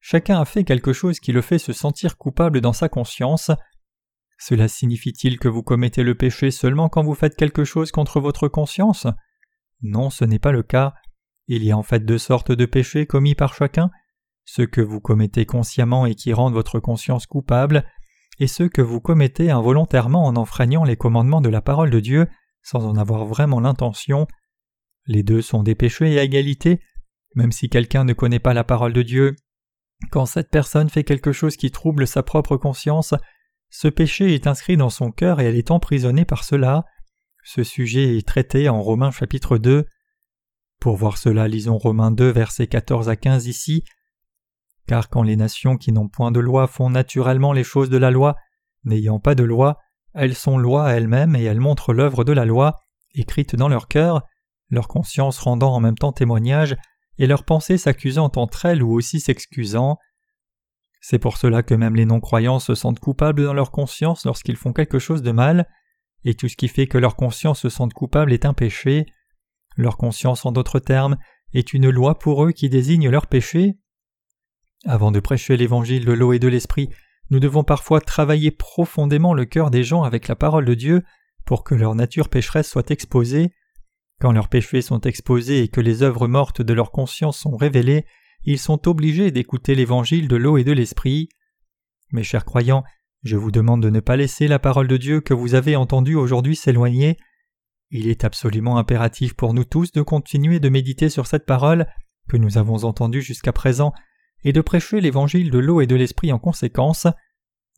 Chacun 0.00 0.40
a 0.40 0.44
fait 0.44 0.64
quelque 0.64 0.92
chose 0.92 1.18
qui 1.18 1.32
le 1.32 1.40
fait 1.40 1.58
se 1.58 1.72
sentir 1.72 2.18
coupable 2.18 2.60
dans 2.60 2.72
sa 2.72 2.88
conscience. 2.88 3.50
Cela 4.38 4.68
signifie-t-il 4.68 5.38
que 5.38 5.48
vous 5.48 5.62
commettez 5.62 6.02
le 6.02 6.14
péché 6.14 6.50
seulement 6.50 6.88
quand 6.88 7.02
vous 7.02 7.14
faites 7.14 7.36
quelque 7.36 7.64
chose 7.64 7.90
contre 7.90 8.20
votre 8.20 8.48
conscience? 8.48 9.06
Non, 9.82 10.10
ce 10.10 10.24
n'est 10.24 10.38
pas 10.38 10.52
le 10.52 10.62
cas. 10.62 10.94
Il 11.48 11.64
y 11.64 11.72
a 11.72 11.78
en 11.78 11.82
fait 11.82 12.04
deux 12.04 12.18
sortes 12.18 12.52
de 12.52 12.66
péchés 12.66 13.06
commis 13.06 13.34
par 13.34 13.54
chacun, 13.54 13.90
ceux 14.46 14.66
que 14.66 14.80
vous 14.80 15.00
commettez 15.00 15.44
consciemment 15.44 16.06
et 16.06 16.14
qui 16.14 16.32
rendent 16.32 16.54
votre 16.54 16.80
conscience 16.80 17.26
coupable, 17.26 17.84
et 18.38 18.46
ceux 18.46 18.70
que 18.70 18.80
vous 18.80 19.00
commettez 19.00 19.50
involontairement 19.50 20.24
en 20.24 20.36
enfreignant 20.36 20.84
les 20.84 20.96
commandements 20.96 21.42
de 21.42 21.50
la 21.50 21.60
parole 21.60 21.90
de 21.90 22.00
Dieu 22.00 22.26
sans 22.66 22.84
en 22.84 22.96
avoir 22.96 23.24
vraiment 23.26 23.60
l'intention. 23.60 24.26
Les 25.06 25.22
deux 25.22 25.40
sont 25.40 25.62
des 25.62 25.76
péchés 25.76 26.18
à 26.18 26.24
égalité, 26.24 26.80
même 27.36 27.52
si 27.52 27.68
quelqu'un 27.68 28.02
ne 28.02 28.12
connaît 28.12 28.40
pas 28.40 28.54
la 28.54 28.64
parole 28.64 28.92
de 28.92 29.02
Dieu. 29.02 29.36
Quand 30.10 30.26
cette 30.26 30.50
personne 30.50 30.90
fait 30.90 31.04
quelque 31.04 31.30
chose 31.30 31.56
qui 31.56 31.70
trouble 31.70 32.08
sa 32.08 32.24
propre 32.24 32.56
conscience, 32.56 33.14
ce 33.70 33.86
péché 33.86 34.34
est 34.34 34.48
inscrit 34.48 34.76
dans 34.76 34.90
son 34.90 35.12
cœur 35.12 35.40
et 35.40 35.44
elle 35.44 35.56
est 35.56 35.70
emprisonnée 35.70 36.24
par 36.24 36.42
cela. 36.42 36.84
Ce 37.44 37.62
sujet 37.62 38.16
est 38.16 38.26
traité 38.26 38.68
en 38.68 38.82
Romains 38.82 39.12
chapitre 39.12 39.58
2. 39.58 39.86
Pour 40.80 40.96
voir 40.96 41.18
cela, 41.18 41.46
lisons 41.46 41.78
Romains 41.78 42.10
2, 42.10 42.30
versets 42.30 42.66
14 42.66 43.08
à 43.08 43.14
15 43.14 43.46
ici. 43.46 43.84
Car 44.86 45.08
quand 45.08 45.22
les 45.22 45.36
nations 45.36 45.76
qui 45.76 45.92
n'ont 45.92 46.08
point 46.08 46.30
de 46.30 46.40
loi 46.40 46.66
font 46.66 46.90
naturellement 46.90 47.52
les 47.52 47.64
choses 47.64 47.90
de 47.90 47.96
la 47.96 48.10
loi, 48.10 48.36
n'ayant 48.84 49.18
pas 49.18 49.34
de 49.34 49.44
loi, 49.44 49.78
elles 50.14 50.34
sont 50.34 50.58
loi 50.58 50.92
elles-mêmes 50.92 51.36
et 51.36 51.42
elles 51.42 51.60
montrent 51.60 51.92
l'œuvre 51.92 52.24
de 52.24 52.32
la 52.32 52.44
loi, 52.44 52.80
écrite 53.14 53.56
dans 53.56 53.68
leur 53.68 53.88
cœur, 53.88 54.22
leur 54.70 54.88
conscience 54.88 55.38
rendant 55.38 55.74
en 55.74 55.80
même 55.80 55.98
temps 55.98 56.12
témoignage, 56.12 56.76
et 57.18 57.26
leurs 57.26 57.44
pensées 57.44 57.78
s'accusant 57.78 58.30
entre 58.36 58.66
elles 58.66 58.82
ou 58.82 58.92
aussi 58.92 59.20
s'excusant. 59.20 59.98
C'est 61.00 61.18
pour 61.18 61.36
cela 61.36 61.62
que 61.62 61.74
même 61.74 61.96
les 61.96 62.04
non-croyants 62.04 62.58
se 62.58 62.74
sentent 62.74 62.98
coupables 62.98 63.44
dans 63.44 63.54
leur 63.54 63.70
conscience 63.70 64.24
lorsqu'ils 64.24 64.56
font 64.56 64.72
quelque 64.72 64.98
chose 64.98 65.22
de 65.22 65.32
mal, 65.32 65.68
et 66.24 66.34
tout 66.34 66.48
ce 66.48 66.56
qui 66.56 66.68
fait 66.68 66.86
que 66.86 66.98
leur 66.98 67.14
conscience 67.16 67.60
se 67.60 67.68
sente 67.68 67.92
coupable 67.94 68.32
est 68.32 68.44
un 68.44 68.54
péché. 68.54 69.06
Leur 69.76 69.96
conscience, 69.96 70.44
en 70.44 70.52
d'autres 70.52 70.80
termes, 70.80 71.16
est 71.54 71.72
une 71.72 71.88
loi 71.90 72.18
pour 72.18 72.44
eux 72.44 72.52
qui 72.52 72.68
désigne 72.68 73.08
leur 73.08 73.28
péché. 73.28 73.78
Avant 74.86 75.10
de 75.10 75.18
prêcher 75.18 75.56
l'évangile 75.56 76.04
de 76.04 76.12
l'eau 76.12 76.32
et 76.32 76.38
de 76.38 76.46
l'esprit, 76.46 76.90
nous 77.30 77.40
devons 77.40 77.64
parfois 77.64 78.00
travailler 78.00 78.52
profondément 78.52 79.34
le 79.34 79.44
cœur 79.44 79.72
des 79.72 79.82
gens 79.82 80.04
avec 80.04 80.28
la 80.28 80.36
parole 80.36 80.64
de 80.64 80.74
Dieu 80.74 81.02
pour 81.44 81.64
que 81.64 81.74
leur 81.74 81.96
nature 81.96 82.28
pécheresse 82.28 82.70
soit 82.70 82.92
exposée. 82.92 83.50
Quand 84.20 84.30
leurs 84.30 84.48
péchés 84.48 84.82
sont 84.82 85.00
exposés 85.00 85.62
et 85.62 85.68
que 85.68 85.80
les 85.80 86.04
œuvres 86.04 86.28
mortes 86.28 86.62
de 86.62 86.72
leur 86.72 86.92
conscience 86.92 87.36
sont 87.36 87.56
révélées, 87.56 88.04
ils 88.44 88.60
sont 88.60 88.86
obligés 88.86 89.32
d'écouter 89.32 89.74
l'évangile 89.74 90.28
de 90.28 90.36
l'eau 90.36 90.56
et 90.56 90.62
de 90.62 90.70
l'esprit. 90.70 91.30
Mes 92.12 92.22
chers 92.22 92.44
croyants, 92.44 92.84
je 93.24 93.36
vous 93.36 93.50
demande 93.50 93.82
de 93.82 93.90
ne 93.90 93.98
pas 93.98 94.16
laisser 94.16 94.46
la 94.46 94.60
parole 94.60 94.86
de 94.86 94.96
Dieu 94.96 95.20
que 95.20 95.34
vous 95.34 95.56
avez 95.56 95.74
entendue 95.74 96.14
aujourd'hui 96.14 96.54
s'éloigner. 96.54 97.16
Il 97.90 98.06
est 98.06 98.24
absolument 98.24 98.78
impératif 98.78 99.34
pour 99.34 99.52
nous 99.52 99.64
tous 99.64 99.90
de 99.90 100.02
continuer 100.02 100.60
de 100.60 100.68
méditer 100.68 101.08
sur 101.08 101.26
cette 101.26 101.44
parole 101.44 101.88
que 102.28 102.36
nous 102.36 102.56
avons 102.56 102.84
entendue 102.84 103.22
jusqu'à 103.22 103.52
présent 103.52 103.92
et 104.46 104.52
de 104.52 104.60
prêcher 104.60 105.00
l'évangile 105.00 105.50
de 105.50 105.58
l'eau 105.58 105.80
et 105.80 105.88
de 105.88 105.96
l'esprit 105.96 106.32
en 106.32 106.38
conséquence. 106.38 107.08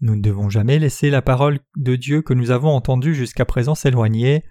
Nous 0.02 0.14
ne 0.14 0.20
devons 0.20 0.50
jamais 0.50 0.78
laisser 0.78 1.08
la 1.08 1.22
parole 1.22 1.60
de 1.76 1.96
Dieu 1.96 2.20
que 2.20 2.34
nous 2.34 2.50
avons 2.50 2.68
entendue 2.68 3.14
jusqu'à 3.14 3.46
présent 3.46 3.74
s'éloigner. 3.74 4.44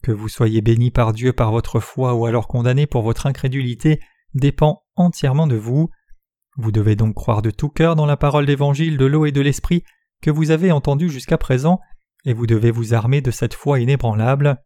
Que 0.00 0.12
vous 0.12 0.28
soyez 0.28 0.60
bénis 0.60 0.92
par 0.92 1.12
Dieu 1.12 1.32
par 1.32 1.50
votre 1.50 1.80
foi 1.80 2.14
ou 2.14 2.24
alors 2.24 2.46
condamnés 2.46 2.86
pour 2.86 3.02
votre 3.02 3.26
incrédulité 3.26 3.98
dépend 4.32 4.84
entièrement 4.94 5.48
de 5.48 5.56
vous. 5.56 5.90
Vous 6.56 6.70
devez 6.70 6.94
donc 6.94 7.16
croire 7.16 7.42
de 7.42 7.50
tout 7.50 7.68
cœur 7.68 7.96
dans 7.96 8.06
la 8.06 8.16
parole 8.16 8.46
d'évangile 8.46 8.96
de 8.96 9.04
l'eau 9.06 9.26
et 9.26 9.32
de 9.32 9.40
l'esprit 9.40 9.82
que 10.22 10.30
vous 10.30 10.52
avez 10.52 10.70
entendue 10.70 11.10
jusqu'à 11.10 11.36
présent, 11.36 11.80
et 12.24 12.32
vous 12.32 12.46
devez 12.46 12.70
vous 12.70 12.94
armer 12.94 13.22
de 13.22 13.32
cette 13.32 13.54
foi 13.54 13.80
inébranlable. 13.80 14.62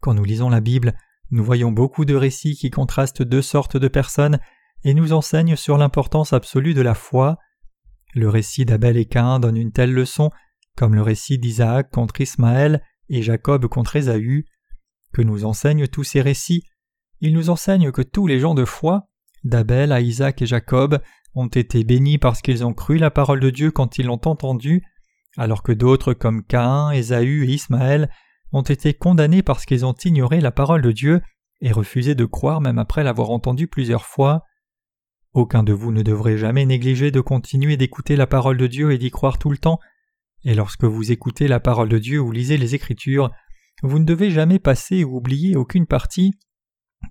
Quand 0.00 0.14
nous 0.14 0.24
lisons 0.24 0.48
la 0.48 0.60
Bible, 0.60 0.94
nous 1.32 1.42
voyons 1.42 1.72
beaucoup 1.72 2.04
de 2.04 2.14
récits 2.14 2.54
qui 2.54 2.70
contrastent 2.70 3.22
deux 3.22 3.42
sortes 3.42 3.76
de 3.76 3.88
personnes 3.88 4.38
et 4.84 4.94
nous 4.94 5.12
enseignent 5.12 5.56
sur 5.56 5.78
l'importance 5.78 6.32
absolue 6.32 6.74
de 6.74 6.82
la 6.82 6.94
foi. 6.94 7.38
Le 8.14 8.28
récit 8.28 8.64
d'Abel 8.64 8.96
et 8.96 9.06
Cain 9.06 9.40
donne 9.40 9.56
une 9.56 9.72
telle 9.72 9.92
leçon, 9.92 10.30
comme 10.76 10.94
le 10.94 11.02
récit 11.02 11.38
d'Isaac 11.38 11.90
contre 11.90 12.20
Ismaël 12.20 12.82
et 13.08 13.22
Jacob 13.22 13.66
contre 13.66 13.96
Ésaü. 13.96 14.46
Que 15.12 15.22
nous 15.22 15.44
enseignent 15.44 15.86
tous 15.86 16.04
ces 16.04 16.20
récits 16.20 16.64
Ils 17.20 17.34
nous 17.34 17.50
enseignent 17.50 17.92
que 17.92 18.02
tous 18.02 18.26
les 18.26 18.40
gens 18.40 18.54
de 18.54 18.64
foi, 18.64 19.08
d'Abel 19.44 19.92
à 19.92 20.00
Isaac 20.00 20.42
et 20.42 20.46
Jacob, 20.46 21.00
ont 21.34 21.48
été 21.48 21.84
bénis 21.84 22.18
parce 22.18 22.42
qu'ils 22.42 22.64
ont 22.64 22.74
cru 22.74 22.98
la 22.98 23.10
parole 23.10 23.40
de 23.40 23.50
Dieu 23.50 23.70
quand 23.70 23.98
ils 23.98 24.06
l'ont 24.06 24.20
entendue, 24.24 24.82
alors 25.36 25.62
que 25.62 25.72
d'autres 25.72 26.14
comme 26.14 26.44
Cain, 26.44 26.90
Ésaü 26.90 27.44
et 27.44 27.54
Ismaël 27.54 28.10
ont 28.52 28.62
été 28.62 28.94
condamnés 28.94 29.42
parce 29.42 29.64
qu'ils 29.64 29.86
ont 29.86 29.94
ignoré 30.04 30.40
la 30.40 30.50
parole 30.50 30.82
de 30.82 30.92
Dieu 30.92 31.22
et 31.60 31.72
refusé 31.72 32.14
de 32.14 32.24
croire 32.24 32.60
même 32.60 32.78
après 32.78 33.04
l'avoir 33.04 33.30
entendue 33.30 33.68
plusieurs 33.68 34.04
fois. 34.04 34.42
Aucun 35.32 35.62
de 35.62 35.72
vous 35.72 35.92
ne 35.92 36.02
devrait 36.02 36.36
jamais 36.36 36.66
négliger 36.66 37.10
de 37.10 37.20
continuer 37.20 37.76
d'écouter 37.76 38.16
la 38.16 38.26
parole 38.26 38.58
de 38.58 38.66
Dieu 38.66 38.92
et 38.92 38.98
d'y 38.98 39.10
croire 39.10 39.38
tout 39.38 39.50
le 39.50 39.58
temps, 39.58 39.80
et 40.44 40.54
lorsque 40.54 40.84
vous 40.84 41.12
écoutez 41.12 41.48
la 41.48 41.60
parole 41.60 41.88
de 41.88 41.98
Dieu 41.98 42.20
ou 42.20 42.32
lisez 42.32 42.58
les 42.58 42.74
Écritures, 42.74 43.30
vous 43.82 43.98
ne 43.98 44.04
devez 44.04 44.30
jamais 44.30 44.58
passer 44.58 45.04
ou 45.04 45.16
oublier 45.16 45.56
aucune 45.56 45.86
partie, 45.86 46.32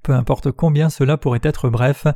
peu 0.03 0.13
importe 0.13 0.51
combien 0.51 0.89
cela 0.89 1.17
pourrait 1.17 1.41
être 1.43 1.69
bref. 1.69 2.07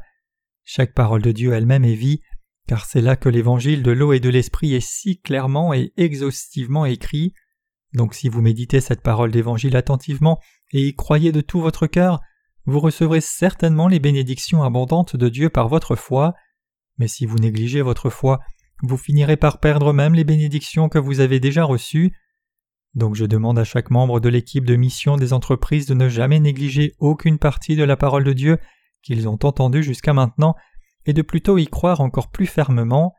Chaque 0.64 0.94
parole 0.94 1.22
de 1.22 1.32
Dieu 1.32 1.54
elle-même 1.54 1.86
est 1.86 1.96
vie, 1.96 2.22
car 2.68 2.86
c'est 2.86 3.02
là 3.02 3.16
que 3.16 3.30
l'évangile 3.30 3.84
de 3.84 3.92
l'eau 3.92 4.14
et 4.14 4.20
de 4.20 4.30
l'esprit 4.30 4.74
est 4.74 4.86
si 4.86 5.20
clairement 5.20 5.74
et 5.74 5.94
exhaustivement 5.98 6.86
écrit. 6.86 7.34
Donc 7.94 8.14
si 8.14 8.30
vous 8.30 8.42
méditez 8.42 8.82
cette 8.82 9.02
parole 9.02 9.32
d'évangile 9.32 9.76
attentivement 9.76 10.40
et 10.72 10.88
y 10.88 10.96
croyez 10.96 11.32
de 11.32 11.42
tout 11.42 11.62
votre 11.62 11.88
cœur, 11.88 12.22
vous 12.66 12.80
recevrez 12.80 13.22
certainement 13.22 13.88
les 13.88 14.00
bénédictions 14.00 14.64
abondantes 14.64 15.16
de 15.16 15.30
Dieu 15.30 15.50
par 15.50 15.68
votre 15.68 15.96
foi, 15.96 16.34
mais 16.98 17.08
si 17.08 17.26
vous 17.26 17.38
négligez 17.38 17.82
votre 17.82 18.10
foi, 18.10 18.40
vous 18.82 18.98
finirez 18.98 19.38
par 19.38 19.60
perdre 19.60 19.94
même 19.94 20.16
les 20.16 20.24
bénédictions 20.24 20.90
que 20.90 21.00
vous 21.00 21.20
avez 21.20 21.40
déjà 21.40 21.64
reçues. 21.64 22.12
Donc 22.94 23.16
je 23.16 23.26
demande 23.26 23.60
à 23.60 23.64
chaque 23.64 23.90
membre 23.90 24.20
de 24.20 24.30
l'équipe 24.30 24.66
de 24.66 24.76
mission 24.76 25.18
des 25.18 25.34
entreprises 25.34 25.86
de 25.86 25.94
ne 25.94 26.10
jamais 26.10 26.40
négliger 26.40 26.94
aucune 27.00 27.38
partie 27.38 27.76
de 27.76 27.84
la 27.84 27.98
parole 27.98 28.24
de 28.24 28.34
Dieu 28.34 28.58
qu'ils 29.04 29.30
ont 29.30 29.38
entendue 29.44 29.84
jusqu'à 29.84 30.14
maintenant, 30.14 30.56
et 31.06 31.14
de 31.14 31.22
plutôt 31.22 31.60
y 31.60 31.68
croire 31.68 32.02
encore 32.02 32.32
plus 32.32 32.48
fermement. 32.48 33.14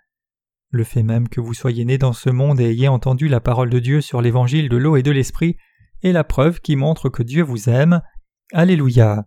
Le 0.70 0.82
fait 0.82 1.04
même 1.04 1.28
que 1.28 1.40
vous 1.40 1.54
soyez 1.54 1.84
né 1.84 1.96
dans 1.96 2.12
ce 2.12 2.28
monde 2.28 2.60
et 2.60 2.70
ayez 2.70 2.88
entendu 2.88 3.28
la 3.28 3.40
parole 3.40 3.70
de 3.70 3.78
Dieu 3.78 4.00
sur 4.00 4.20
l'évangile 4.20 4.68
de 4.68 4.76
l'eau 4.76 4.96
et 4.96 5.04
de 5.04 5.12
l'esprit 5.12 5.56
est 6.02 6.10
la 6.10 6.24
preuve 6.24 6.60
qui 6.60 6.74
montre 6.74 7.08
que 7.08 7.22
Dieu 7.22 7.44
vous 7.44 7.68
aime. 7.68 8.02
Alléluia. 8.52 9.26